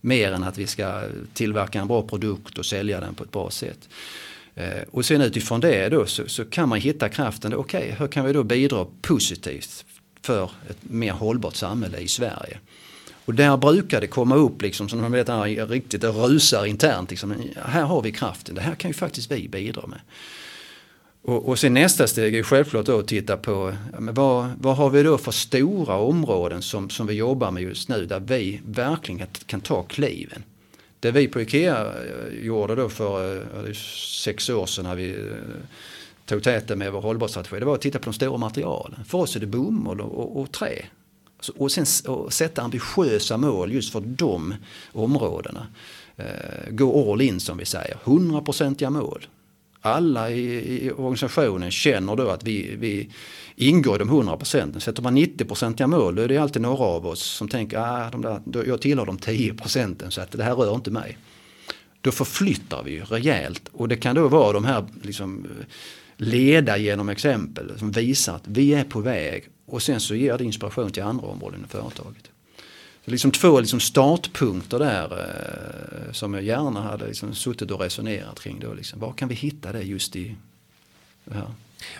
Mer 0.00 0.32
än 0.32 0.44
att 0.44 0.58
vi 0.58 0.66
ska 0.66 1.02
tillverka 1.34 1.80
en 1.80 1.88
bra 1.88 2.02
produkt 2.02 2.58
och 2.58 2.66
sälja 2.66 3.00
den 3.00 3.14
på 3.14 3.24
ett 3.24 3.32
bra 3.32 3.50
sätt. 3.50 3.88
Eh, 4.54 4.82
och 4.90 5.04
sen 5.04 5.20
utifrån 5.20 5.60
det 5.60 5.88
då 5.88 6.06
så, 6.06 6.28
så 6.28 6.44
kan 6.44 6.68
man 6.68 6.80
hitta 6.80 7.08
kraften. 7.08 7.54
Okej, 7.54 7.82
okay, 7.82 7.98
hur 7.98 8.06
kan 8.06 8.24
vi 8.24 8.32
då 8.32 8.42
bidra 8.42 8.86
positivt 9.02 9.84
för 10.22 10.50
ett 10.70 10.78
mer 10.80 11.12
hållbart 11.12 11.54
samhälle 11.54 11.98
i 11.98 12.08
Sverige? 12.08 12.58
Och 13.28 13.34
där 13.34 13.56
brukar 13.56 14.00
det 14.00 14.06
komma 14.06 14.36
upp 14.36 14.62
liksom 14.62 14.88
som 14.88 15.00
man 15.00 15.12
vet 15.12 15.28
här, 15.28 15.66
riktigt 15.66 16.00
det 16.00 16.08
rusar 16.08 16.64
internt. 16.64 17.10
Liksom, 17.10 17.34
här 17.56 17.84
har 17.84 18.02
vi 18.02 18.12
kraften, 18.12 18.54
det 18.54 18.60
här 18.60 18.74
kan 18.74 18.90
ju 18.90 18.94
faktiskt 18.94 19.30
vi 19.30 19.48
bidra 19.48 19.86
med. 19.86 20.00
Och, 21.22 21.48
och 21.48 21.58
sen 21.58 21.74
nästa 21.74 22.06
steg 22.06 22.34
är 22.34 22.42
självklart 22.42 22.86
då 22.86 22.98
att 22.98 23.08
titta 23.08 23.36
på 23.36 23.74
men 23.98 24.14
vad, 24.14 24.50
vad 24.60 24.76
har 24.76 24.90
vi 24.90 25.02
då 25.02 25.18
för 25.18 25.32
stora 25.32 25.96
områden 25.96 26.62
som, 26.62 26.90
som 26.90 27.06
vi 27.06 27.14
jobbar 27.14 27.50
med 27.50 27.62
just 27.62 27.88
nu 27.88 28.06
där 28.06 28.20
vi 28.20 28.60
verkligen 28.66 29.26
kan, 29.46 29.60
ta 29.60 29.82
kliven. 29.82 30.42
Det 31.00 31.10
vi 31.10 31.28
på 31.28 31.40
IKEA 31.40 31.86
eh, 31.86 32.44
gjorde 32.44 32.74
då 32.74 32.88
för 32.88 33.36
eh, 33.36 33.72
sex 34.24 34.50
år 34.50 34.66
sedan 34.66 34.84
när 34.84 34.94
vi 34.94 35.10
eh, 35.10 35.16
tog 36.26 36.42
täten 36.42 36.78
med 36.78 36.92
vår 36.92 37.00
hållbarhetsstrategi, 37.00 37.60
det 37.60 37.66
var 37.66 37.74
att 37.74 37.80
titta 37.80 37.98
på 37.98 38.04
de 38.04 38.12
stora 38.12 38.38
materialen. 38.38 39.04
För 39.04 39.18
oss 39.18 39.36
är 39.36 39.40
det 39.40 39.46
bomull 39.46 40.00
och, 40.00 40.18
och, 40.18 40.40
och 40.40 40.52
trä. 40.52 40.84
Och 41.56 41.72
sen 41.72 41.86
och 42.06 42.32
sätta 42.32 42.62
ambitiösa 42.62 43.36
mål 43.36 43.72
just 43.72 43.92
för 43.92 44.00
de 44.00 44.54
områdena. 44.92 45.66
Eh, 46.16 46.70
gå 46.70 47.12
all 47.12 47.20
in 47.20 47.40
som 47.40 47.58
vi 47.58 47.64
säger, 47.64 47.96
hundraprocentiga 48.04 48.90
mål. 48.90 49.26
alla 49.80 50.30
i, 50.30 50.86
i 50.86 50.90
organisationen 50.90 51.70
känner 51.70 52.16
då 52.16 52.28
att 52.28 52.44
vi, 52.44 52.76
vi 52.76 53.10
ingår 53.56 53.96
i 53.96 53.98
de 53.98 54.08
100 54.08 54.36
procenten. 54.36 54.80
Sätter 54.80 55.02
man 55.02 55.14
90 55.14 55.44
procentiga 55.44 55.86
mål 55.86 56.14
då 56.14 56.22
är 56.22 56.28
det 56.28 56.38
alltid 56.38 56.62
några 56.62 56.84
av 56.84 57.06
oss 57.06 57.22
som 57.22 57.48
tänker 57.48 57.78
ah, 57.78 58.10
de 58.10 58.22
där, 58.22 58.64
jag 58.66 58.80
tillhör 58.80 59.06
de 59.06 59.18
10 59.18 59.54
procenten 59.54 60.10
så 60.10 60.20
att 60.20 60.32
det 60.32 60.44
här 60.44 60.54
rör 60.54 60.74
inte 60.74 60.90
mig. 60.90 61.18
Då 62.08 62.12
förflyttar 62.12 62.82
vi 62.82 62.90
ju 62.90 63.04
rejält 63.04 63.68
och 63.72 63.88
det 63.88 63.96
kan 63.96 64.14
då 64.14 64.28
vara 64.28 64.52
de 64.52 64.64
här 64.64 64.84
liksom, 65.02 65.46
leda 66.16 66.76
genom 66.76 67.08
exempel 67.08 67.78
som 67.78 67.90
visar 67.90 68.34
att 68.34 68.46
vi 68.46 68.74
är 68.74 68.84
på 68.84 69.00
väg 69.00 69.48
och 69.66 69.82
sen 69.82 70.00
så 70.00 70.14
ger 70.14 70.38
det 70.38 70.44
inspiration 70.44 70.90
till 70.90 71.02
andra 71.02 71.26
områden 71.26 71.64
i 71.64 71.68
företaget. 71.68 72.30
Så 73.04 73.10
liksom 73.10 73.30
två 73.30 73.60
liksom 73.60 73.80
startpunkter 73.80 74.78
där 74.78 75.12
eh, 75.12 76.12
som 76.12 76.34
jag 76.34 76.42
gärna 76.42 76.82
hade 76.82 77.06
liksom 77.06 77.34
suttit 77.34 77.70
och 77.70 77.80
resonerat 77.80 78.40
kring. 78.40 78.60
Då 78.60 78.74
liksom. 78.74 79.00
Var 79.00 79.12
kan 79.12 79.28
vi 79.28 79.34
hitta 79.34 79.72
det 79.72 79.82
just 79.82 80.16
i 80.16 80.36
det 81.24 81.34
här? 81.34 81.48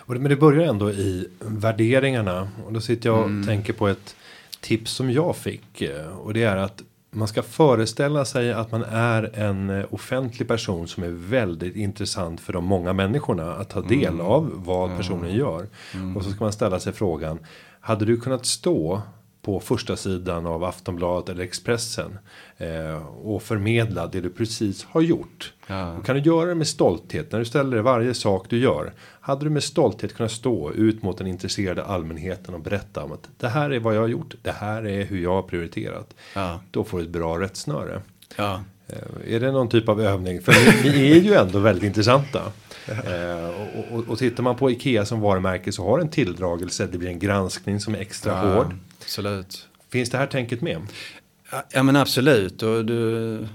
men 0.05 0.23
det 0.23 0.35
börjar 0.35 0.67
ändå 0.67 0.91
i 0.91 1.27
värderingarna 1.39 2.49
och 2.65 2.73
då 2.73 2.81
sitter 2.81 3.09
jag 3.09 3.19
och 3.19 3.25
mm. 3.25 3.47
tänker 3.47 3.73
på 3.73 3.87
ett 3.87 4.15
tips 4.59 4.91
som 4.91 5.11
jag 5.11 5.35
fick 5.35 5.81
eh, 5.81 6.07
och 6.07 6.33
det 6.33 6.43
är 6.43 6.57
att 6.57 6.83
man 7.11 7.27
ska 7.27 7.43
föreställa 7.43 8.25
sig 8.25 8.53
att 8.53 8.71
man 8.71 8.83
är 8.83 9.39
en 9.39 9.69
eh, 9.69 9.85
offentlig 9.89 10.47
person 10.47 10.87
som 10.87 11.03
är 11.03 11.09
väldigt 11.09 11.75
intressant 11.75 12.41
för 12.41 12.53
de 12.53 12.65
många 12.65 12.93
människorna 12.93 13.53
att 13.53 13.69
ta 13.69 13.81
del 13.81 14.13
mm. 14.13 14.25
av 14.25 14.51
vad 14.65 14.97
personen 14.97 15.35
gör. 15.35 15.67
Mm. 15.93 16.17
Och 16.17 16.23
så 16.23 16.31
ska 16.31 16.43
man 16.43 16.53
ställa 16.53 16.79
sig 16.79 16.93
frågan. 16.93 17.39
Hade 17.79 18.05
du 18.05 18.19
kunnat 18.19 18.45
stå 18.45 19.01
på 19.41 19.59
första 19.59 19.97
sidan 19.97 20.45
av 20.45 20.63
Aftonbladet 20.63 21.29
eller 21.29 21.43
Expressen. 21.43 22.17
Eh, 22.57 23.07
och 23.07 23.43
förmedla 23.43 24.07
det 24.07 24.21
du 24.21 24.29
precis 24.29 24.83
har 24.83 25.01
gjort. 25.01 25.53
Ja. 25.69 25.91
Och 25.91 26.05
kan 26.05 26.15
du 26.15 26.21
göra 26.21 26.49
det 26.49 26.55
med 26.55 26.67
stolthet 26.67 27.31
när 27.31 27.39
du 27.39 27.45
ställer 27.45 27.71
dig 27.71 27.81
varje 27.81 28.13
sak 28.13 28.45
du 28.49 28.57
gör. 28.57 28.93
Hade 29.21 29.45
du 29.45 29.49
med 29.49 29.63
stolthet 29.63 30.15
kunnat 30.15 30.31
stå 30.31 30.71
ut 30.71 31.03
mot 31.03 31.17
den 31.17 31.27
intresserade 31.27 31.83
allmänheten 31.83 32.53
och 32.53 32.59
berätta 32.59 33.03
om 33.03 33.11
att 33.11 33.29
det 33.37 33.47
här 33.47 33.69
är 33.69 33.79
vad 33.79 33.95
jag 33.95 34.01
har 34.01 34.07
gjort. 34.07 34.35
Det 34.41 34.51
här 34.51 34.87
är 34.87 35.05
hur 35.05 35.23
jag 35.23 35.29
har 35.29 35.41
prioriterat. 35.41 36.15
Ja. 36.35 36.59
Då 36.71 36.83
får 36.83 36.97
du 36.97 37.03
ett 37.03 37.09
bra 37.09 37.39
rättsnöre. 37.39 38.01
Ja. 38.35 38.63
Eh, 38.87 39.35
är 39.35 39.39
det 39.39 39.51
någon 39.51 39.69
typ 39.69 39.89
av 39.89 40.01
övning? 40.01 40.41
För 40.41 40.53
ni 40.83 41.11
är 41.11 41.21
ju 41.21 41.33
ändå 41.33 41.59
väldigt 41.59 41.83
intressanta. 41.83 42.41
Eh, 42.87 43.49
och, 43.49 43.97
och, 43.97 44.07
och 44.07 44.17
tittar 44.17 44.43
man 44.43 44.55
på 44.55 44.71
Ikea 44.71 45.05
som 45.05 45.19
varumärke 45.19 45.71
så 45.71 45.83
har 45.83 45.99
en 45.99 46.09
tilldragelse. 46.09 46.87
Det 46.91 46.97
blir 46.97 47.09
en 47.09 47.19
granskning 47.19 47.79
som 47.79 47.95
är 47.95 47.99
extra 47.99 48.31
ja, 48.31 48.53
hård. 48.53 48.75
Absolut. 49.01 49.67
Finns 49.89 50.09
det 50.09 50.17
här 50.17 50.27
tänket 50.27 50.61
med? 50.61 50.81
Ja, 51.51 51.63
ja 51.71 51.83
men 51.83 51.95
absolut. 51.95 52.63
Och 52.63 52.85
du 52.85 53.47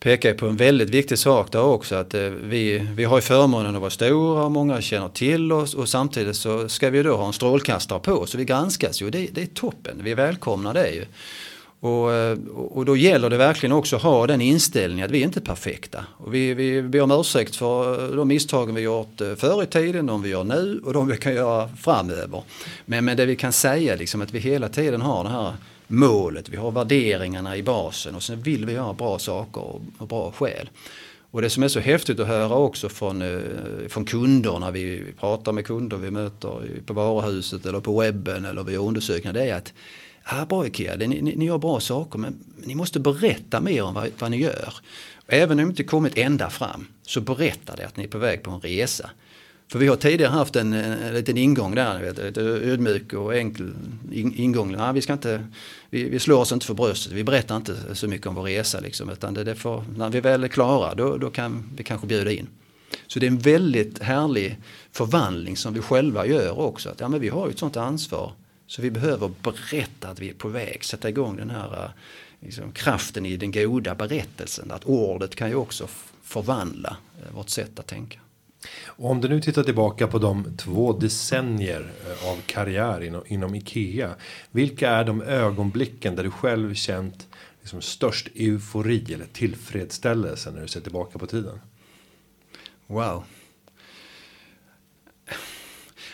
pekar 0.00 0.34
på 0.34 0.46
en 0.46 0.56
väldigt 0.56 0.90
viktig 0.90 1.18
sak 1.18 1.52
där 1.52 1.62
också. 1.62 1.94
Att 1.94 2.14
eh, 2.14 2.20
vi, 2.20 2.88
vi 2.94 3.04
har 3.04 3.16
ju 3.16 3.22
förmånen 3.22 3.74
att 3.74 3.80
vara 3.80 3.90
stora 3.90 4.44
och 4.44 4.50
många 4.50 4.80
känner 4.80 5.08
till 5.08 5.52
oss. 5.52 5.74
Och 5.74 5.88
samtidigt 5.88 6.36
så 6.36 6.68
ska 6.68 6.90
vi 6.90 7.02
då 7.02 7.16
ha 7.16 7.26
en 7.26 7.32
strålkastare 7.32 8.00
på. 8.00 8.26
Så 8.26 8.38
vi 8.38 8.44
granskas 8.44 9.02
ju. 9.02 9.10
Det, 9.10 9.28
det 9.32 9.42
är 9.42 9.46
toppen. 9.46 10.00
Vi 10.02 10.14
välkomnar 10.14 10.74
det 10.74 10.90
ju. 10.90 11.04
Och, 11.80 12.12
eh, 12.12 12.38
och 12.54 12.84
då 12.84 12.96
gäller 12.96 13.30
det 13.30 13.36
verkligen 13.36 13.72
också 13.72 13.96
att 13.96 14.02
ha 14.02 14.26
den 14.26 14.40
inställningen 14.40 15.06
att 15.06 15.10
vi 15.10 15.20
är 15.20 15.24
inte 15.24 15.40
perfekta. 15.40 16.04
Och 16.16 16.34
vi, 16.34 16.54
vi 16.54 16.82
ber 16.82 17.00
om 17.00 17.10
ursäkt 17.10 17.56
för 17.56 18.04
eh, 18.10 18.16
de 18.16 18.28
misstagen 18.28 18.74
vi 18.74 18.80
gjort 18.80 19.20
förr 19.36 19.62
i 19.62 19.66
tiden, 19.66 20.06
de 20.06 20.22
vi 20.22 20.28
gör 20.28 20.44
nu 20.44 20.80
och 20.84 20.92
de 20.92 21.08
vi 21.08 21.16
kan 21.16 21.34
göra 21.34 21.68
framöver. 21.82 22.42
Men, 22.86 23.04
men 23.04 23.16
det 23.16 23.26
vi 23.26 23.36
kan 23.36 23.52
säga 23.52 23.96
liksom 23.96 24.22
att 24.22 24.34
vi 24.34 24.38
hela 24.38 24.68
tiden 24.68 25.00
har 25.00 25.24
det 25.24 25.30
här 25.30 25.52
målet, 25.90 26.48
vi 26.48 26.56
har 26.56 26.70
värderingarna 26.70 27.56
i 27.56 27.62
basen 27.62 28.14
och 28.14 28.22
sen 28.22 28.42
vill 28.42 28.66
vi 28.66 28.72
göra 28.72 28.92
bra 28.92 29.18
saker 29.18 29.60
och, 29.60 29.82
och 29.98 30.08
bra 30.08 30.32
skäl. 30.32 30.70
Och 31.30 31.42
det 31.42 31.50
som 31.50 31.62
är 31.62 31.68
så 31.68 31.80
häftigt 31.80 32.20
att 32.20 32.26
höra 32.26 32.54
också 32.54 32.88
från, 32.88 33.22
eh, 33.22 33.40
från 33.88 34.04
kunder 34.04 34.58
när 34.58 34.70
vi 34.70 35.04
pratar 35.20 35.52
med 35.52 35.66
kunder 35.66 35.96
vi 35.96 36.10
möter 36.10 36.80
på 36.86 36.92
varuhuset 36.92 37.66
eller 37.66 37.80
på 37.80 38.00
webben 38.00 38.44
eller 38.44 38.62
vid 38.62 38.78
undersökningar 38.78 39.32
det 39.32 39.50
är 39.50 39.54
att 39.54 39.72
Ja, 40.30 40.46
bra 40.48 40.66
Ikea, 40.66 40.96
ni, 40.96 41.06
ni, 41.06 41.36
ni 41.36 41.44
gör 41.44 41.58
bra 41.58 41.80
saker 41.80 42.18
men 42.18 42.44
ni 42.56 42.74
måste 42.74 43.00
berätta 43.00 43.60
mer 43.60 43.82
om 43.82 43.94
vad, 43.94 44.08
vad 44.18 44.30
ni 44.30 44.36
gör. 44.36 44.74
Även 45.26 45.58
om 45.58 45.64
ni 45.64 45.70
inte 45.70 45.84
kommit 45.84 46.18
ända 46.18 46.50
fram 46.50 46.86
så 47.02 47.20
berätta 47.20 47.76
det 47.76 47.86
att 47.86 47.96
ni 47.96 48.04
är 48.04 48.08
på 48.08 48.18
väg 48.18 48.42
på 48.42 48.50
en 48.50 48.60
resa. 48.60 49.10
För 49.70 49.78
vi 49.78 49.86
har 49.86 49.96
tidigare 49.96 50.30
haft 50.30 50.56
en, 50.56 50.72
en 50.72 51.14
liten 51.14 51.36
ingång 51.36 51.74
där, 51.74 52.00
vet, 52.00 52.18
ett 52.18 52.38
ödmjuk 52.38 53.12
och 53.12 53.36
enkel 53.36 53.72
ingång. 54.12 54.72
Nej, 54.76 54.92
vi, 54.94 55.02
ska 55.02 55.12
inte, 55.12 55.46
vi, 55.90 56.08
vi 56.08 56.18
slår 56.18 56.40
oss 56.40 56.52
inte 56.52 56.66
för 56.66 56.74
bröstet, 56.74 57.12
vi 57.12 57.24
berättar 57.24 57.56
inte 57.56 57.94
så 57.94 58.08
mycket 58.08 58.26
om 58.26 58.34
vår 58.34 58.42
resa. 58.42 58.80
Liksom, 58.80 59.10
utan 59.10 59.34
det, 59.34 59.44
det 59.44 59.54
får, 59.54 59.84
när 59.96 60.10
vi 60.10 60.20
väl 60.20 60.44
är 60.44 60.48
klara 60.48 60.94
då, 60.94 61.16
då 61.16 61.30
kan 61.30 61.70
vi 61.76 61.84
kanske 61.84 62.06
bjuda 62.06 62.32
in. 62.32 62.48
Så 63.06 63.18
det 63.18 63.26
är 63.26 63.30
en 63.30 63.38
väldigt 63.38 63.98
härlig 63.98 64.58
förvandling 64.92 65.56
som 65.56 65.74
vi 65.74 65.80
själva 65.80 66.26
gör 66.26 66.58
också. 66.58 66.88
Att, 66.88 67.00
ja, 67.00 67.08
men 67.08 67.20
vi 67.20 67.28
har 67.28 67.46
ju 67.46 67.50
ett 67.50 67.58
sånt 67.58 67.76
ansvar 67.76 68.32
så 68.66 68.82
vi 68.82 68.90
behöver 68.90 69.30
berätta 69.42 70.08
att 70.08 70.18
vi 70.18 70.30
är 70.30 70.34
på 70.34 70.48
väg, 70.48 70.84
sätta 70.84 71.08
igång 71.08 71.36
den 71.36 71.50
här 71.50 71.92
liksom, 72.40 72.72
kraften 72.72 73.26
i 73.26 73.36
den 73.36 73.52
goda 73.52 73.94
berättelsen. 73.94 74.70
Att 74.70 74.84
ordet 74.84 75.34
kan 75.34 75.48
ju 75.48 75.54
också 75.54 75.88
förvandla 76.22 76.96
eh, 77.22 77.34
vårt 77.36 77.48
sätt 77.48 77.78
att 77.78 77.86
tänka. 77.86 78.20
Och 78.86 79.10
om 79.10 79.20
du 79.20 79.28
nu 79.28 79.40
tittar 79.40 79.62
tillbaka 79.62 80.06
på 80.06 80.18
de 80.18 80.56
två 80.56 80.92
decennier 80.92 81.92
eh, 82.06 82.28
av 82.28 82.36
karriär 82.46 83.02
inom, 83.02 83.22
inom 83.26 83.54
Ikea. 83.54 84.14
Vilka 84.50 84.90
är 84.90 85.04
de 85.04 85.22
ögonblicken 85.22 86.16
där 86.16 86.24
du 86.24 86.30
själv 86.30 86.74
känt 86.74 87.28
liksom 87.60 87.82
störst 87.82 88.28
eufori 88.34 89.14
eller 89.14 89.26
tillfredsställelse 89.32 90.50
när 90.50 90.60
du 90.60 90.68
ser 90.68 90.80
tillbaka 90.80 91.18
på 91.18 91.26
tiden? 91.26 91.60
Wow. 92.86 93.24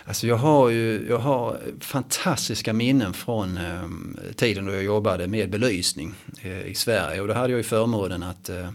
Alltså 0.04 0.26
jag 0.26 0.36
har 0.36 0.70
ju 0.70 1.06
jag 1.08 1.18
har 1.18 1.60
fantastiska 1.80 2.72
minnen 2.72 3.14
från 3.14 3.56
eh, 3.56 4.32
tiden 4.34 4.66
då 4.66 4.72
jag 4.72 4.84
jobbade 4.84 5.26
med 5.26 5.50
belysning 5.50 6.14
eh, 6.42 6.66
i 6.66 6.74
Sverige. 6.74 7.20
Och 7.20 7.28
då 7.28 7.34
hade 7.34 7.52
jag 7.52 7.58
ju 7.58 7.62
förmånen 7.62 8.22
att 8.22 8.48
eh, 8.48 8.70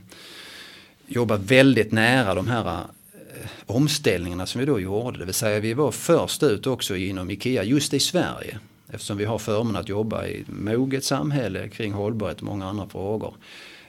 jobba 1.07 1.37
väldigt 1.37 1.91
nära 1.91 2.35
de 2.35 2.47
här 2.47 2.83
Eh, 3.41 3.47
omställningarna 3.65 4.45
som 4.45 4.59
vi 4.59 4.65
då 4.65 4.79
gjorde. 4.79 5.19
Det 5.19 5.25
vill 5.25 5.33
säga 5.33 5.59
vi 5.59 5.73
var 5.73 5.91
först 5.91 6.43
ut 6.43 6.67
också 6.67 6.95
inom 6.95 7.31
IKEA 7.31 7.63
just 7.63 7.93
i 7.93 7.99
Sverige. 7.99 8.59
Eftersom 8.93 9.17
vi 9.17 9.25
har 9.25 9.37
förmånen 9.37 9.75
att 9.75 9.89
jobba 9.89 10.25
i 10.25 10.43
moget 10.47 11.03
samhälle 11.03 11.69
kring 11.69 11.93
hållbarhet 11.93 12.37
och 12.37 12.43
många 12.43 12.65
andra 12.65 12.89
frågor. 12.89 13.35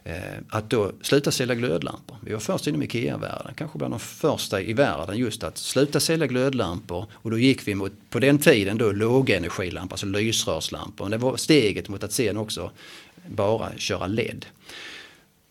Eh, 0.05 0.15
att 0.49 0.71
då 0.71 0.93
sluta 1.03 1.31
sälja 1.31 1.55
glödlampor. 1.55 2.17
Vi 2.21 2.33
var 2.33 2.41
först 2.41 2.67
inom 2.67 2.83
IKEA-världen, 2.83 3.55
kanske 3.57 3.79
bland 3.79 3.93
de 3.93 4.01
första 4.01 4.61
i 4.61 4.73
världen 4.73 5.17
just 5.17 5.45
att 5.45 5.59
sluta 5.59 6.01
sälja 6.01 6.27
glödlampor. 6.27 7.07
Och 7.13 7.31
då 7.31 7.39
gick 7.39 7.69
vi 7.69 7.75
mot, 7.75 7.93
på 8.11 8.19
den 8.19 8.39
tiden 8.39 8.79
då 8.79 8.93
lågenergilampor, 8.93 9.95
alltså 9.95 10.07
lysrörslampor. 10.07 11.09
Det 11.09 11.19
var 11.19 11.37
steget 11.37 11.89
mot 11.89 12.05
att 12.05 12.13
sen 12.13 12.37
också 12.37 12.71
bara 13.27 13.73
köra 13.77 14.07
LED. 14.07 14.47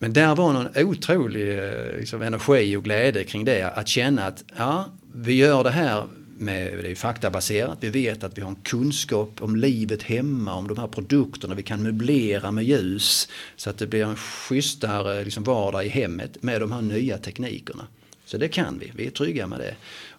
Men 0.01 0.13
där 0.13 0.35
var 0.35 0.53
någon 0.53 0.67
otrolig 0.75 1.59
eh, 1.59 1.97
liksom, 1.99 2.21
energi 2.21 2.75
och 2.75 2.83
glädje 2.83 3.23
kring 3.23 3.45
det. 3.45 3.63
Att 3.63 3.87
känna 3.87 4.25
att 4.25 4.43
ja, 4.57 4.85
vi 5.13 5.33
gör 5.33 5.63
det 5.63 5.69
här 5.69 6.07
med, 6.37 6.77
det 6.83 6.91
är 6.91 6.95
faktabaserat. 6.95 7.77
Vi 7.81 7.89
vet 7.89 8.23
att 8.23 8.37
vi 8.37 8.41
har 8.41 8.49
en 8.49 8.55
kunskap 8.55 9.41
om 9.41 9.55
livet 9.55 10.03
hemma, 10.03 10.53
om 10.53 10.67
de 10.67 10.77
här 10.77 10.87
produkterna. 10.87 11.55
Vi 11.55 11.63
kan 11.63 11.83
möblera 11.83 12.51
med 12.51 12.63
ljus 12.63 13.29
så 13.55 13.69
att 13.69 13.77
det 13.77 13.87
blir 13.87 14.03
en 14.03 14.15
schysstare 14.15 15.23
liksom, 15.23 15.43
vardag 15.43 15.85
i 15.85 15.89
hemmet 15.89 16.43
med 16.43 16.61
de 16.61 16.71
här 16.71 16.81
nya 16.81 17.17
teknikerna. 17.17 17.87
Så 18.25 18.37
det 18.37 18.47
kan 18.47 18.79
vi, 18.79 18.91
vi 18.95 19.07
är 19.07 19.11
trygga 19.11 19.47
med 19.47 19.59
det. 19.59 19.75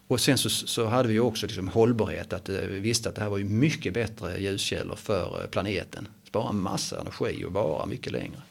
Och 0.07 0.19
sen 0.19 0.37
så, 0.37 0.49
så 0.49 0.85
hade 0.85 1.09
vi 1.09 1.19
också 1.19 1.47
liksom 1.47 1.67
hållbarhet, 1.67 2.33
att 2.33 2.49
eh, 2.49 2.55
vi 2.55 2.79
visste 2.79 3.09
att 3.09 3.15
det 3.15 3.21
här 3.21 3.29
var 3.29 3.37
ju 3.37 3.45
mycket 3.45 3.93
bättre 3.93 4.41
ljuskällor 4.41 4.95
för 4.95 5.41
eh, 5.41 5.47
planeten. 5.47 6.07
Spara 6.27 6.51
massa 6.51 7.01
energi 7.01 7.45
och 7.45 7.53
vara 7.53 7.85
mycket 7.85 8.11
längre. 8.11 8.41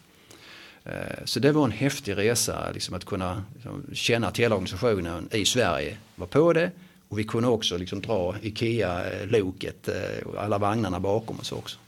Eh, 0.85 1.25
så 1.25 1.41
det 1.41 1.53
var 1.53 1.65
en 1.65 1.71
häftig 1.71 2.17
resa 2.17 2.71
liksom 2.75 2.95
att 2.95 3.05
kunna 3.05 3.45
liksom, 3.55 3.85
känna 3.93 4.29
att 4.29 4.39
hela 4.39 4.55
organisationen 4.55 5.29
i 5.33 5.45
Sverige 5.45 5.97
var 6.17 6.27
på 6.27 6.53
det 6.53 6.71
och 7.09 7.19
vi 7.19 7.25
kunde 7.25 7.49
också 7.49 7.77
liksom 7.77 8.01
dra 8.01 8.35
IKEA-loket 8.43 9.89
eh, 9.89 9.95
eh, 9.95 10.27
och 10.27 10.43
alla 10.43 10.59
vagnarna 10.59 11.01
bakom 11.01 11.39
oss 11.39 11.53
också. 11.53 11.79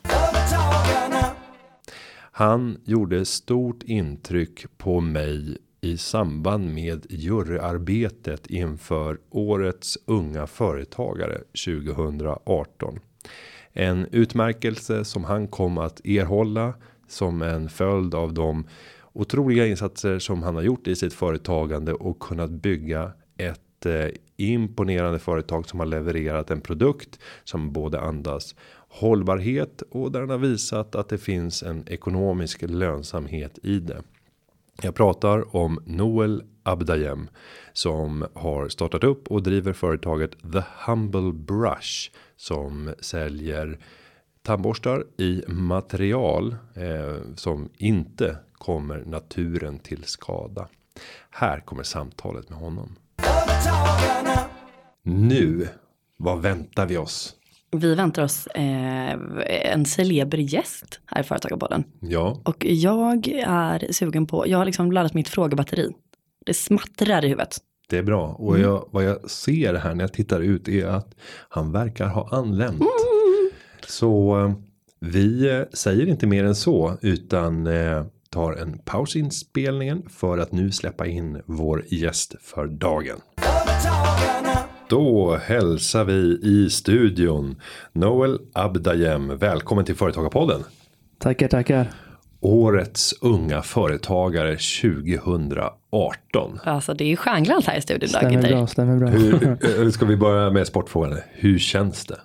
Han 2.37 2.81
gjorde 2.85 3.25
stort 3.25 3.83
intryck 3.83 4.67
på 4.79 5.01
mig 5.01 5.59
i 5.81 5.97
samband 5.97 6.75
med 6.75 7.07
juryarbetet 7.11 8.47
inför 8.47 9.19
årets 9.31 9.99
unga 10.05 10.47
företagare 10.47 11.41
2018. 11.67 12.99
En 13.73 14.07
utmärkelse 14.11 15.05
som 15.05 15.25
han 15.25 15.49
kom 15.49 15.79
att 15.79 16.07
erhålla 16.07 16.75
som 17.09 17.43
en 17.43 17.69
följd 17.69 18.15
av 18.15 18.35
de 18.35 18.67
otroliga 19.13 19.67
insatser 19.67 20.19
som 20.19 20.43
han 20.43 20.55
har 20.55 20.63
gjort 20.63 20.87
i 20.87 20.97
sitt 20.97 21.13
företagande 21.13 21.93
och 21.93 22.19
kunnat 22.21 22.51
bygga 22.51 23.13
ett 23.37 23.87
eh, 23.87 24.09
imponerande 24.37 25.19
företag 25.19 25.69
som 25.69 25.79
har 25.79 25.87
levererat 25.87 26.51
en 26.51 26.61
produkt 26.61 27.19
som 27.45 27.73
både 27.73 28.01
andas 28.01 28.55
hållbarhet 28.89 29.83
och 29.91 30.13
där 30.13 30.21
han 30.21 30.31
har 30.31 30.39
visat 30.39 30.95
att 30.95 31.09
det 31.09 31.19
finns 31.19 31.63
en 31.63 31.89
ekonomisk 31.89 32.63
lönsamhet 32.63 33.59
i 33.63 33.79
det. 33.79 34.03
Jag 34.83 34.95
pratar 34.95 35.57
om 35.57 35.81
Noel 35.87 36.43
Abdayem 36.63 37.29
som 37.73 38.27
har 38.35 38.69
startat 38.69 39.05
upp 39.05 39.29
och 39.29 39.43
driver 39.43 39.73
företaget 39.73 40.53
The 40.53 40.63
Humble 40.87 41.33
Brush 41.33 42.11
som 42.37 42.91
säljer 43.01 43.79
tandborstar 44.45 45.05
i 45.19 45.43
material 45.49 46.57
eh, 46.75 47.17
som 47.37 47.69
inte 47.77 48.37
kommer 48.53 49.05
naturen 49.07 49.79
till 49.79 50.05
skada. 50.05 50.69
Här 51.31 51.61
kommer 51.61 51.83
samtalet 51.83 52.51
med 52.51 52.59
honom. 52.59 52.97
Nu, 55.03 55.69
vad 56.17 56.43
väntar 56.43 56.87
vi 56.87 56.97
oss? 56.97 57.35
Vi 57.71 57.95
väntar 57.95 58.23
oss 58.23 58.47
eh, 58.47 59.19
en 59.73 59.87
celeber 59.87 60.39
gäst 60.39 61.01
här 61.07 61.21
i 61.21 61.25
Företagarpodden. 61.25 61.85
Ja, 62.01 62.41
Och 62.45 62.65
jag 62.65 63.29
är 63.47 63.93
sugen 63.93 64.27
på, 64.27 64.49
jag 64.49 64.59
har 64.59 64.65
liksom 64.65 64.93
laddat 64.93 65.15
mitt 65.15 65.29
frågebatteri. 65.29 65.93
Det 66.47 66.55
smattrar 66.55 67.25
i 67.25 67.29
huvudet. 67.29 67.59
det 67.89 67.99
är 67.99 68.03
bra 68.03 68.29
och 68.29 68.59
jag, 68.59 68.89
vad 68.91 69.05
jag 69.05 69.31
ser 69.31 69.75
här 69.75 69.95
när 69.95 70.05
jag 70.05 70.13
tittar 70.13 70.41
ut 70.41 70.69
är 70.69 70.87
att 70.87 71.15
han 71.49 71.73
verkar 71.73 72.07
ha 72.07 72.29
anlänt. 72.33 72.81
Så 73.87 74.41
eh, 74.41 74.53
vi 75.01 75.51
eh, 75.51 75.63
säger 75.73 76.07
inte 76.07 76.27
mer 76.27 76.45
än 76.45 76.55
så 76.55 76.99
utan 77.03 77.67
eh, 77.67 78.05
tar 78.31 78.53
en 78.53 78.79
paus 78.79 79.17
i 79.17 79.19
inspelningen 79.19 80.03
för 80.09 80.39
att 80.39 80.53
nu 80.53 80.73
släppa 80.73 81.07
in 81.07 81.43
vår 81.47 81.85
gäst 81.89 82.35
för 82.43 82.67
dagen. 82.67 83.17
Då 84.89 85.37
hälsar 85.37 86.05
vi 86.05 86.39
i 86.43 86.71
studion 86.71 87.57
Noel 87.93 88.39
Abdayem. 88.53 89.39
Välkommen 89.39 89.85
till 89.85 89.95
Företagarpodden. 89.95 90.65
Tackar, 91.19 91.49
tackar. 91.49 91.91
Årets 92.41 93.15
unga 93.21 93.63
företagare 93.63 94.57
2018. 94.57 96.59
Alltså 96.65 96.95
det 96.95 97.05
är 97.05 97.09
ju 97.09 97.17
stjärnglans 97.17 97.67
här 97.67 97.79
i 97.79 97.81
studion. 97.81 98.09
Stämmer 98.09 98.49
bra, 98.49 98.67
stämmer 98.67 98.97
bra. 98.97 99.09
Hur, 99.09 99.91
ska 99.91 100.07
vi 100.07 100.17
börja 100.17 100.51
med 100.51 100.67
sportfrågan? 100.67 101.19
Hur 101.33 101.59
känns 101.59 102.07
det? 102.07 102.21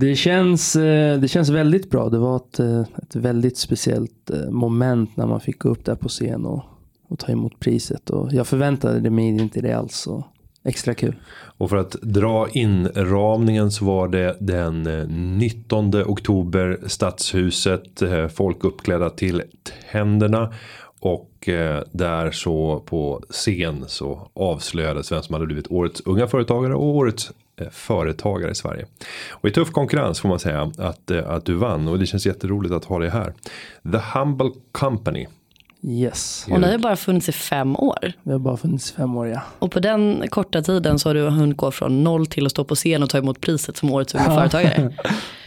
Det 0.00 0.16
känns, 0.16 0.76
eh, 0.76 1.20
det 1.20 1.28
känns 1.28 1.48
väldigt 1.48 1.90
bra. 1.90 2.08
Det 2.08 2.18
var 2.18 2.36
ett, 2.36 2.60
eh, 2.60 2.80
ett 2.80 3.16
väldigt 3.16 3.58
speciellt 3.58 4.30
eh, 4.30 4.50
moment 4.50 5.16
när 5.16 5.26
man 5.26 5.40
fick 5.40 5.58
gå 5.58 5.68
upp 5.68 5.84
där 5.84 5.94
på 5.94 6.08
scen 6.08 6.46
och, 6.46 6.62
och 7.08 7.18
ta 7.18 7.32
emot 7.32 7.60
priset. 7.60 8.10
Och 8.10 8.32
jag 8.32 8.46
förväntade 8.46 9.10
mig 9.10 9.28
inte 9.28 9.60
det 9.60 9.72
alls. 9.72 9.94
Så 9.96 10.24
extra 10.64 10.94
kul. 10.94 11.14
Och 11.58 11.70
för 11.70 11.76
att 11.76 11.96
dra 12.02 12.48
inramningen 12.52 13.70
så 13.70 13.84
var 13.84 14.08
det 14.08 14.36
den 14.40 14.82
19 15.38 15.94
oktober 15.94 16.78
Stadshuset. 16.86 18.02
Folk 18.34 18.64
uppklädda 18.64 19.10
till 19.10 19.42
tänderna. 19.92 20.52
Och 21.00 21.48
där 21.92 22.30
så 22.30 22.82
på 22.86 23.22
scen 23.30 23.84
så 23.86 24.28
avslöjades 24.34 25.12
vem 25.12 25.22
som 25.22 25.32
hade 25.34 25.46
blivit 25.46 25.70
årets 25.70 26.00
unga 26.00 26.26
företagare 26.26 26.74
och 26.74 26.84
årets 26.84 27.32
företagare 27.72 28.50
i 28.50 28.54
Sverige. 28.54 28.86
Och 29.30 29.48
i 29.48 29.52
tuff 29.52 29.70
konkurrens 29.70 30.20
får 30.20 30.28
man 30.28 30.38
säga 30.38 30.72
att, 30.78 31.10
eh, 31.10 31.30
att 31.30 31.44
du 31.44 31.54
vann 31.54 31.88
och 31.88 31.98
det 31.98 32.06
känns 32.06 32.26
jätteroligt 32.26 32.74
att 32.74 32.84
ha 32.84 32.98
dig 32.98 33.10
här. 33.10 33.32
The 33.92 34.18
Humble 34.18 34.50
Company. 34.72 35.26
Yes. 35.82 36.46
Och 36.50 36.60
ni 36.60 36.70
har 36.70 36.78
bara 36.78 36.96
funnits 36.96 37.28
i 37.28 37.32
fem 37.32 37.76
år. 37.76 38.12
Vi 38.22 38.32
har 38.32 38.38
bara 38.38 38.56
funnits 38.56 38.92
fem 38.92 39.16
år 39.16 39.28
ja. 39.28 39.42
Och 39.58 39.70
på 39.70 39.80
den 39.80 40.24
korta 40.30 40.62
tiden 40.62 40.98
så 40.98 41.08
har 41.08 41.14
du 41.14 41.22
hunnit 41.22 41.56
gå 41.56 41.70
från 41.70 42.04
noll 42.04 42.26
till 42.26 42.46
att 42.46 42.52
stå 42.52 42.64
på 42.64 42.74
scen 42.74 43.02
och 43.02 43.10
ta 43.10 43.18
emot 43.18 43.40
priset 43.40 43.76
som 43.76 43.92
årets 43.92 44.14
unga 44.14 44.24
företagare. 44.24 44.92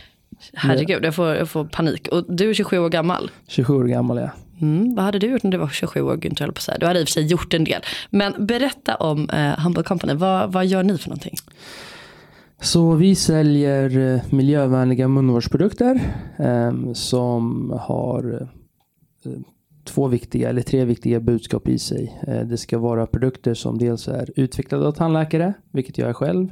Herregud, 0.54 1.06
jag 1.06 1.16
får, 1.16 1.36
jag 1.36 1.50
får 1.50 1.66
panik. 1.66 2.08
Och 2.08 2.26
du 2.28 2.50
är 2.50 2.54
27 2.54 2.80
år 2.80 2.90
gammal. 2.90 3.32
27 3.48 3.74
år 3.74 3.84
gammal 3.84 4.18
ja. 4.18 4.30
Mm, 4.62 4.96
vad 4.96 5.06
hade 5.06 5.20
du 5.20 5.28
gjort 5.28 5.44
när 5.44 5.52
du 5.52 5.58
var 5.58 5.70
27 5.70 6.02
år 6.02 6.16
Günther, 6.16 6.52
på 6.52 6.62
säga. 6.62 6.78
Du 6.78 6.86
hade 6.86 7.00
i 7.00 7.04
och 7.04 7.08
för 7.08 7.12
sig 7.12 7.26
gjort 7.26 7.54
en 7.54 7.64
del. 7.64 7.82
Men 8.10 8.46
berätta 8.46 8.96
om 8.96 9.30
eh, 9.30 9.60
Humble 9.60 9.84
Company. 9.84 10.14
Vad, 10.14 10.52
vad 10.52 10.66
gör 10.66 10.84
ni 10.84 10.98
för 10.98 11.10
någonting? 11.10 11.36
Så 12.64 12.96
vi 12.96 13.16
säljer 13.16 13.98
eh, 13.98 14.22
miljövänliga 14.30 15.08
munvårdsprodukter 15.08 16.02
eh, 16.38 16.94
som 16.94 17.72
har 17.82 18.48
eh, 19.26 19.32
två 19.84 20.08
viktiga 20.08 20.50
eller 20.50 20.62
tre 20.62 20.86
viktiga 20.86 21.20
budskap 21.20 21.68
i 21.68 21.80
sig. 21.80 22.20
Eh, 22.28 22.48
det 22.48 22.58
ska 22.58 22.78
vara 22.78 23.06
produkter 23.06 23.54
som 23.54 23.78
dels 23.78 24.08
är 24.08 24.30
utvecklade 24.36 24.88
av 24.88 24.92
tandläkare, 24.92 25.54
vilket 25.72 25.98
jag 25.98 26.10
är 26.10 26.14
själv. 26.14 26.48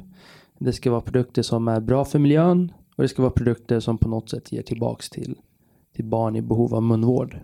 Det 0.58 0.72
ska 0.72 0.90
vara 0.90 1.00
produkter 1.00 1.42
som 1.42 1.68
är 1.68 1.80
bra 1.80 2.04
för 2.04 2.18
miljön 2.18 2.72
och 2.96 3.02
det 3.02 3.08
ska 3.08 3.22
vara 3.22 3.32
produkter 3.32 3.80
som 3.80 3.98
på 3.98 4.08
något 4.08 4.30
sätt 4.30 4.52
ger 4.52 4.62
tillbaks 4.62 5.10
till, 5.10 5.36
till 5.96 6.04
barn 6.04 6.36
i 6.36 6.42
behov 6.42 6.74
av 6.74 6.82
munvård. 6.82 7.38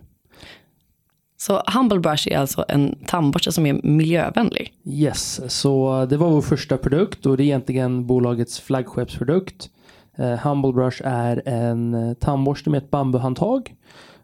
Så 1.41 1.61
Humble 1.73 1.99
Brush 1.99 2.27
är 2.31 2.37
alltså 2.37 2.65
en 2.67 2.95
tandborste 3.05 3.51
som 3.51 3.65
är 3.65 3.79
miljövänlig. 3.83 4.73
Yes, 4.85 5.41
så 5.53 6.05
det 6.05 6.17
var 6.17 6.29
vår 6.29 6.41
första 6.41 6.77
produkt 6.77 7.25
och 7.25 7.37
det 7.37 7.43
är 7.43 7.45
egentligen 7.45 8.07
bolagets 8.07 8.59
flaggskeppsprodukt. 8.59 9.69
Eh, 10.15 10.37
Humble 10.37 10.73
Brush 10.73 11.01
är 11.05 11.41
en 11.45 12.15
tandborste 12.19 12.69
med 12.69 12.77
ett 12.77 12.91
bambuhandtag. 12.91 13.75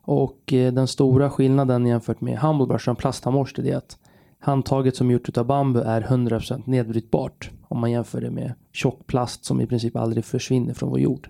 Och 0.01 0.53
eh, 0.53 0.73
den 0.73 0.87
stora 0.87 1.29
skillnaden 1.29 1.85
jämfört 1.85 2.21
med 2.21 2.39
Humble 2.39 2.67
Brush 2.67 2.89
och 2.89 2.91
en 2.91 2.95
plasttandborste 2.95 3.61
är 3.61 3.75
att 3.75 3.97
handtaget 4.39 4.95
som 4.95 5.09
är 5.09 5.13
gjort 5.13 5.37
av 5.37 5.45
bambu 5.45 5.79
är 5.79 6.01
100% 6.01 6.61
nedbrytbart. 6.65 7.49
Om 7.67 7.79
man 7.79 7.91
jämför 7.91 8.21
det 8.21 8.31
med 8.31 8.53
tjock 8.73 9.07
plast 9.07 9.45
som 9.45 9.61
i 9.61 9.67
princip 9.67 9.95
aldrig 9.95 10.25
försvinner 10.25 10.73
från 10.73 10.89
vår 10.89 10.99
jord. 10.99 11.29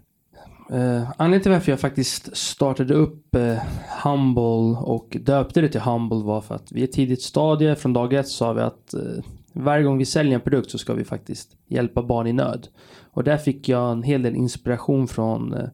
Uh, 0.71 1.11
anledningen 1.17 1.41
till 1.41 1.51
varför 1.51 1.71
jag 1.71 1.79
faktiskt 1.79 2.37
startade 2.37 2.93
upp 2.93 3.35
eh, 3.35 3.57
Humble 4.03 4.79
och 4.79 5.17
döpte 5.21 5.61
det 5.61 5.69
till 5.69 5.81
Humble 5.81 6.23
var 6.23 6.41
för 6.41 6.55
att 6.55 6.71
vi 6.71 6.83
ett 6.83 6.91
tidigt 6.91 7.21
stadie 7.21 7.75
från 7.75 7.93
dag 7.93 8.13
ett 8.13 8.27
sa 8.27 8.53
vi 8.53 8.61
att 8.61 8.93
eh, 8.93 9.23
varje 9.53 9.83
gång 9.83 9.97
vi 9.97 10.05
säljer 10.05 10.35
en 10.35 10.41
produkt 10.41 10.71
så 10.71 10.77
ska 10.77 10.93
vi 10.93 11.03
faktiskt 11.03 11.55
hjälpa 11.67 12.03
barn 12.03 12.27
i 12.27 12.33
nöd. 12.33 12.67
Och 13.11 13.23
där 13.23 13.37
fick 13.37 13.69
jag 13.69 13.91
en 13.91 14.03
hel 14.03 14.21
del 14.21 14.35
inspiration 14.35 15.07
från 15.07 15.53
eh, 15.53 15.69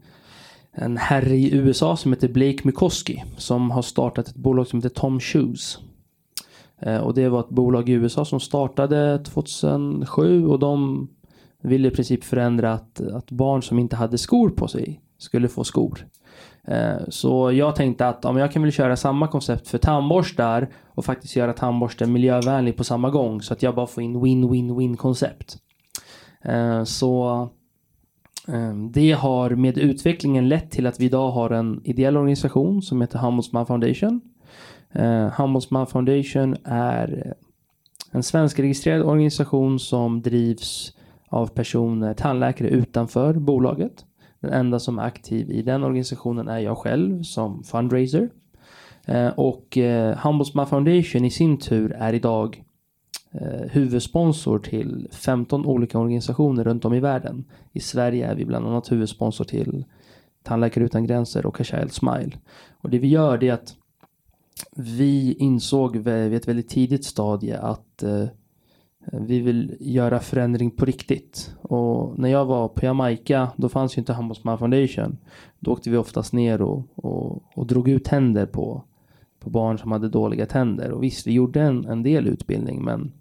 en 0.71 0.97
herre 0.97 1.35
i 1.35 1.55
USA 1.55 1.97
som 1.97 2.13
heter 2.13 2.27
Blake 2.27 2.59
Mikoski 2.63 3.23
som 3.37 3.71
har 3.71 3.81
startat 3.81 4.27
ett 4.27 4.35
bolag 4.35 4.67
som 4.67 4.79
heter 4.79 4.89
Tom 4.89 5.19
Shoes. 5.19 5.79
Eh, 6.81 6.97
och 6.97 7.13
det 7.13 7.29
var 7.29 7.39
ett 7.39 7.49
bolag 7.49 7.89
i 7.89 7.91
USA 7.91 8.25
som 8.25 8.39
startade 8.39 9.23
2007 9.23 10.47
och 10.47 10.59
de 10.59 11.07
ville 11.61 11.87
i 11.87 11.91
princip 11.91 12.23
förändra 12.23 12.73
att, 12.73 13.01
att 13.01 13.31
barn 13.31 13.63
som 13.63 13.79
inte 13.79 13.95
hade 13.95 14.17
skor 14.17 14.49
på 14.49 14.67
sig 14.67 15.01
skulle 15.17 15.47
få 15.47 15.63
skor. 15.63 16.05
Eh, 16.67 16.97
så 17.09 17.51
jag 17.51 17.75
tänkte 17.75 18.07
att 18.07 18.25
om 18.25 18.37
jag 18.37 18.51
kan 18.51 18.61
väl 18.61 18.71
köra 18.71 18.95
samma 18.95 19.27
koncept 19.27 19.67
för 19.67 19.77
tandborstar 19.77 20.69
och 20.87 21.05
faktiskt 21.05 21.35
göra 21.35 21.53
tandborsten 21.53 22.13
miljövänlig 22.13 22.77
på 22.77 22.83
samma 22.83 23.09
gång 23.09 23.41
så 23.41 23.53
att 23.53 23.63
jag 23.63 23.75
bara 23.75 23.87
får 23.87 24.03
in 24.03 24.21
win-win-win 24.23 24.95
koncept. 24.95 25.57
Eh, 26.41 26.83
så 26.83 27.41
eh, 28.47 28.73
det 28.73 29.11
har 29.11 29.49
med 29.49 29.77
utvecklingen 29.77 30.49
lett 30.49 30.71
till 30.71 30.87
att 30.87 30.99
vi 30.99 31.05
idag 31.05 31.31
har 31.31 31.49
en 31.49 31.81
ideell 31.83 32.17
organisation 32.17 32.81
som 32.81 33.01
heter 33.01 33.19
Humblesman 33.19 33.65
Foundation. 33.65 34.21
Uh, 34.99 35.85
Foundation 35.85 36.55
är 36.63 37.33
en 38.11 38.23
svenskregistrerad 38.23 39.01
organisation 39.01 39.79
som 39.79 40.21
drivs 40.21 40.93
av 41.31 41.47
personer, 41.47 42.13
tandläkare 42.13 42.69
utanför 42.69 43.33
bolaget. 43.33 44.05
Den 44.39 44.53
enda 44.53 44.79
som 44.79 44.99
är 44.99 45.03
aktiv 45.03 45.51
i 45.51 45.61
den 45.61 45.83
organisationen 45.83 46.47
är 46.47 46.59
jag 46.59 46.77
själv 46.77 47.23
som 47.23 47.63
fundraiser. 47.63 48.29
Eh, 49.05 49.27
och 49.27 49.77
eh, 49.77 50.65
Foundation 50.65 51.25
i 51.25 51.29
sin 51.29 51.57
tur 51.57 51.91
är 51.91 52.13
idag 52.13 52.63
eh, 53.31 53.69
huvudsponsor 53.71 54.59
till 54.59 55.07
15 55.11 55.65
olika 55.65 55.99
organisationer 55.99 56.63
runt 56.63 56.85
om 56.85 56.93
i 56.93 56.99
världen. 56.99 57.45
I 57.71 57.79
Sverige 57.79 58.27
är 58.27 58.35
vi 58.35 58.45
bland 58.45 58.67
annat 58.67 58.91
huvudsponsor 58.91 59.45
till 59.45 59.85
Tandläkare 60.43 60.83
utan 60.83 61.05
gränser 61.05 61.45
och 61.45 61.61
A 61.61 61.63
Child 61.63 61.91
Smile. 61.91 62.31
Och 62.81 62.89
det 62.89 62.99
vi 62.99 63.07
gör 63.07 63.37
det 63.37 63.49
är 63.49 63.53
att 63.53 63.75
vi 64.75 65.33
insåg 65.33 65.97
vid 65.97 66.33
ett 66.33 66.47
väldigt 66.47 66.69
tidigt 66.69 67.05
stadie 67.05 67.57
att 67.57 68.03
eh, 68.03 68.25
vi 69.05 69.39
vill 69.39 69.75
göra 69.79 70.19
förändring 70.19 70.71
på 70.71 70.85
riktigt. 70.85 71.55
Och 71.61 72.19
när 72.19 72.29
jag 72.29 72.45
var 72.45 72.67
på 72.67 72.85
Jamaica, 72.85 73.51
då 73.55 73.69
fanns 73.69 73.97
ju 73.97 73.99
inte 73.99 74.13
Handbollsman 74.13 74.57
Foundation. 74.57 75.17
Då 75.59 75.71
åkte 75.71 75.89
vi 75.89 75.97
oftast 75.97 76.33
ner 76.33 76.61
och, 76.61 76.83
och, 76.95 77.43
och 77.55 77.67
drog 77.67 77.89
ut 77.89 78.03
tänder 78.03 78.45
på, 78.45 78.83
på 79.39 79.49
barn 79.49 79.77
som 79.77 79.91
hade 79.91 80.09
dåliga 80.09 80.45
tänder. 80.45 80.91
Och 80.91 81.03
visst, 81.03 81.27
vi 81.27 81.31
gjorde 81.31 81.61
en, 81.61 81.85
en 81.85 82.03
del 82.03 82.27
utbildning, 82.27 82.83
men 82.83 83.11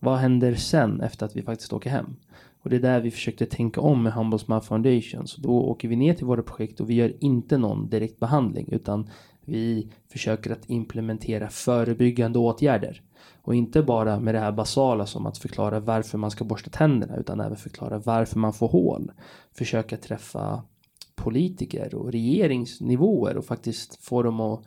vad 0.00 0.18
händer 0.18 0.54
sen 0.54 1.00
efter 1.00 1.26
att 1.26 1.36
vi 1.36 1.42
faktiskt 1.42 1.72
åker 1.72 1.90
hem? 1.90 2.16
Och 2.62 2.70
det 2.70 2.76
är 2.76 2.80
där 2.80 3.00
vi 3.00 3.10
försökte 3.10 3.46
tänka 3.46 3.80
om 3.80 4.02
med 4.02 4.12
Handbollsman 4.12 4.62
Foundation. 4.62 5.26
Så 5.26 5.40
då 5.40 5.50
åker 5.50 5.88
vi 5.88 5.96
ner 5.96 6.14
till 6.14 6.26
våra 6.26 6.42
projekt 6.42 6.80
och 6.80 6.90
vi 6.90 6.94
gör 6.94 7.12
inte 7.20 7.58
någon 7.58 7.88
direkt 7.88 8.20
behandling, 8.20 8.68
utan 8.72 9.08
vi 9.46 9.88
försöker 10.12 10.52
att 10.52 10.70
implementera 10.70 11.48
förebyggande 11.48 12.38
åtgärder. 12.38 13.02
Och 13.42 13.54
inte 13.54 13.82
bara 13.82 14.20
med 14.20 14.34
det 14.34 14.40
här 14.40 14.52
basala 14.52 15.06
som 15.06 15.26
att 15.26 15.38
förklara 15.38 15.80
varför 15.80 16.18
man 16.18 16.30
ska 16.30 16.44
borsta 16.44 16.70
tänderna 16.70 17.16
utan 17.16 17.40
även 17.40 17.56
förklara 17.56 17.98
varför 17.98 18.38
man 18.38 18.52
får 18.52 18.68
hål. 18.68 19.12
Försöka 19.58 19.96
träffa 19.96 20.62
politiker 21.14 21.94
och 21.94 22.12
regeringsnivåer 22.12 23.36
och 23.36 23.44
faktiskt 23.44 24.04
få 24.04 24.22
dem 24.22 24.40
att 24.40 24.62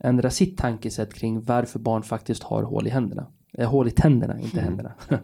ändra 0.00 0.30
sitt 0.30 0.58
tankesätt 0.58 1.14
kring 1.14 1.40
varför 1.40 1.78
barn 1.78 2.02
faktiskt 2.02 2.42
har 2.42 2.62
hål 2.62 2.86
i 2.86 2.90
händerna. 2.90 3.26
Eh, 3.52 3.70
hål 3.70 3.88
i 3.88 3.90
tänderna, 3.90 4.40
inte 4.40 4.60
händerna. 4.60 4.92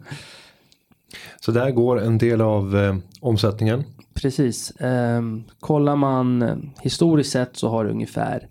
Så 1.39 1.51
där 1.51 1.71
går 1.71 2.01
en 2.01 2.17
del 2.17 2.41
av 2.41 2.77
eh, 2.77 2.95
omsättningen. 3.21 3.83
Precis. 4.13 4.71
Eh, 4.71 5.21
kollar 5.59 5.95
man 5.95 6.41
eh, 6.41 6.55
historiskt 6.81 7.31
sett 7.31 7.57
så 7.57 7.69
har 7.69 7.85
ungefär 7.85 8.49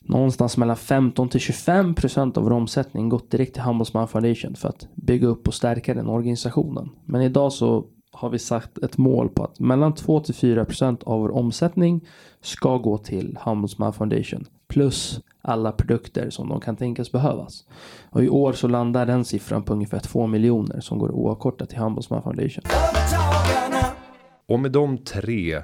någonstans 0.00 0.56
mellan 0.56 0.76
15 0.76 1.28
till 1.28 1.40
25 1.40 1.94
procent 1.94 2.36
av 2.36 2.44
vår 2.44 2.52
omsättning 2.52 3.08
gått 3.08 3.30
direkt 3.30 3.52
till 3.52 3.62
Handelsman 3.62 4.08
Foundation 4.08 4.54
för 4.54 4.68
att 4.68 4.88
bygga 4.94 5.26
upp 5.28 5.48
och 5.48 5.54
stärka 5.54 5.94
den 5.94 6.08
organisationen. 6.08 6.90
Men 7.04 7.22
idag 7.22 7.52
så 7.52 7.84
har 8.12 8.30
vi 8.30 8.38
satt 8.38 8.78
ett 8.78 8.98
mål 8.98 9.28
på 9.28 9.44
att 9.44 9.60
mellan 9.60 9.94
2 9.94 10.20
till 10.20 10.34
4 10.34 10.64
procent 10.64 11.02
av 11.02 11.20
vår 11.20 11.30
omsättning 11.30 12.06
ska 12.40 12.78
gå 12.78 12.98
till 12.98 13.38
Handelsman 13.40 13.92
Foundation 13.92 14.44
plus 14.68 15.20
alla 15.42 15.72
produkter 15.72 16.30
som 16.30 16.48
de 16.48 16.60
kan 16.60 16.76
tänkas 16.76 17.12
behövas. 17.12 17.64
Och 18.10 18.24
i 18.24 18.28
år 18.28 18.52
så 18.52 18.68
landar 18.68 19.06
den 19.06 19.24
siffran 19.24 19.62
på 19.62 19.72
ungefär 19.72 19.98
2 19.98 20.26
miljoner 20.26 20.80
som 20.80 20.98
går 20.98 21.10
oavkortat 21.10 21.68
till 21.68 21.78
Handelsman 21.78 22.22
Foundation. 22.22 22.64
Och 24.46 24.60
med 24.60 24.72
de 24.72 24.98
tre 24.98 25.62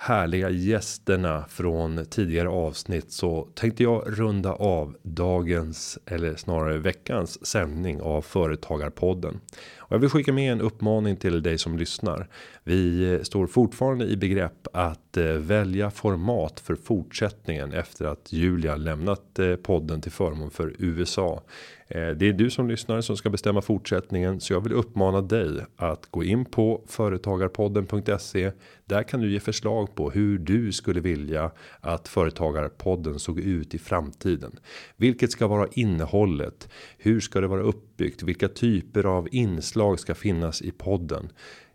härliga 0.00 0.50
gästerna 0.50 1.44
från 1.48 2.06
tidigare 2.06 2.48
avsnitt 2.48 3.12
så 3.12 3.48
tänkte 3.54 3.82
jag 3.82 4.04
runda 4.06 4.52
av 4.52 4.96
dagens 5.02 5.98
eller 6.06 6.36
snarare 6.36 6.78
veckans 6.78 7.46
sändning 7.46 8.00
av 8.00 8.22
Företagarpodden. 8.22 9.40
Och 9.78 9.92
jag 9.92 9.98
vill 9.98 10.10
skicka 10.10 10.32
med 10.32 10.52
en 10.52 10.60
uppmaning 10.60 11.16
till 11.16 11.42
dig 11.42 11.58
som 11.58 11.78
lyssnar. 11.78 12.28
Vi 12.64 13.12
eh, 13.14 13.22
står 13.22 13.46
fortfarande 13.46 14.04
i 14.04 14.16
begrepp 14.16 14.68
att 14.72 15.16
eh, 15.16 15.24
välja 15.24 15.90
format 15.90 16.60
för 16.60 16.74
fortsättningen 16.74 17.72
efter 17.72 18.04
att 18.04 18.32
Julia 18.32 18.76
lämnat 18.76 19.38
eh, 19.38 19.56
podden 19.56 20.00
till 20.00 20.12
förmån 20.12 20.50
för 20.50 20.74
USA. 20.78 21.42
Eh, 21.88 22.08
det 22.08 22.28
är 22.28 22.32
du 22.32 22.50
som 22.50 22.68
lyssnar 22.68 23.00
som 23.00 23.16
ska 23.16 23.30
bestämma 23.30 23.60
fortsättningen 23.60 24.40
så 24.40 24.52
jag 24.52 24.60
vill 24.60 24.72
uppmana 24.72 25.20
dig 25.20 25.60
att 25.76 26.06
gå 26.10 26.24
in 26.24 26.44
på 26.44 26.84
företagarpodden.se. 26.86 28.52
Där 28.84 29.02
kan 29.02 29.20
du 29.20 29.32
ge 29.32 29.40
förslag 29.40 29.94
på 29.94 30.10
hur 30.10 30.38
du 30.38 30.72
skulle 30.72 31.00
vilja 31.00 31.50
att 31.80 32.08
företagarpodden 32.08 33.18
såg 33.18 33.38
ut 33.38 33.74
i 33.74 33.78
framtiden. 33.78 34.58
Vilket 34.96 35.32
ska 35.32 35.46
vara 35.46 35.68
innehållet? 35.72 36.68
Hur 36.98 37.20
ska 37.20 37.40
det 37.40 37.46
vara 37.46 37.62
uppbyggt? 37.62 38.22
Vilka 38.22 38.48
typer 38.48 39.04
av 39.04 39.28
inslag 39.30 40.00
ska 40.00 40.14
finnas 40.14 40.62
i 40.62 40.70
podden? 40.70 41.28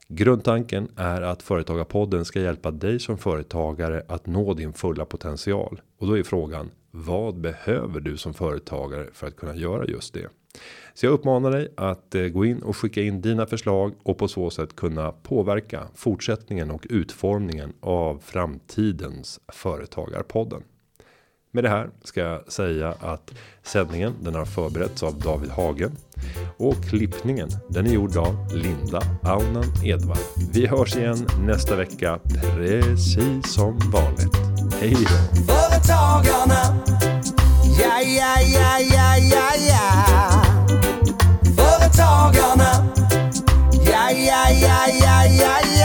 Grundtanken 0.08 0.90
är 0.96 1.22
att 1.22 1.44
företagarpodden 1.44 2.26
ska 2.26 2.42
hjälpa 2.42 2.72
dig 2.72 3.00
som 3.00 3.18
företagare 3.18 4.04
att 4.08 4.26
nå 4.26 4.54
din 4.54 4.74
fulla 4.74 5.06
potential 5.06 5.82
och 5.98 6.08
då 6.08 6.18
är 6.18 6.24
frågan 6.24 6.72
vad 6.96 7.40
behöver 7.40 8.00
du 8.00 8.18
som 8.18 8.34
företagare 8.34 9.10
för 9.14 9.28
att 9.28 9.36
kunna 9.36 9.56
göra 9.56 9.86
just 9.86 10.14
det? 10.14 10.28
Så 10.94 11.06
jag 11.06 11.14
uppmanar 11.14 11.52
dig 11.52 11.68
att 11.78 12.16
eh, 12.16 12.24
gå 12.24 12.46
in 12.46 12.64
och 12.64 12.78
skicka 12.78 13.02
in 13.02 13.22
dina 13.22 13.46
förslag 13.46 13.94
och 14.04 14.18
på 14.18 14.28
så 14.28 14.50
sätt 14.50 14.76
kunna 14.76 15.12
påverka 15.12 15.88
fortsättningen 15.96 16.72
och 16.72 16.86
utformningen 16.90 17.74
av 17.80 18.20
framtidens 18.20 19.40
företagarpodden. 19.48 20.64
Med 21.56 21.64
det 21.64 21.70
här 21.70 21.90
ska 22.04 22.20
jag 22.20 22.52
säga 22.52 22.94
att 23.00 23.32
sändningen 23.64 24.14
den 24.22 24.36
har 24.36 24.46
förberetts 24.46 25.04
av 25.04 25.20
David 25.20 25.50
Hagen 25.50 25.98
och 26.58 26.84
klippningen 26.90 27.50
den 27.70 27.88
är 27.88 27.92
gjord 27.92 28.18
av 28.18 28.48
Linda 28.54 29.02
Aunan 29.24 29.64
Edvard. 29.84 30.18
Vi 30.54 30.68
hörs 30.68 30.96
igen 30.96 31.28
nästa 31.40 31.76
vecka 31.76 32.20
precis 32.56 33.54
som 33.54 33.80
vanligt. 33.94 34.36
Hej 34.80 34.94
då! 34.94 35.54
Företagarna, 35.54 36.84
ja, 37.80 38.02
ja, 38.02 38.42
ja, 38.42 38.80
ja, 38.80 39.18
ja, 39.18 39.52
ja. 39.70 40.44
Företagarna, 41.56 42.94
ja, 43.86 44.12
ja, 44.12 44.50
ja, 44.62 44.88
ja, 45.02 45.26
ja, 45.26 45.60
ja. 45.80 45.83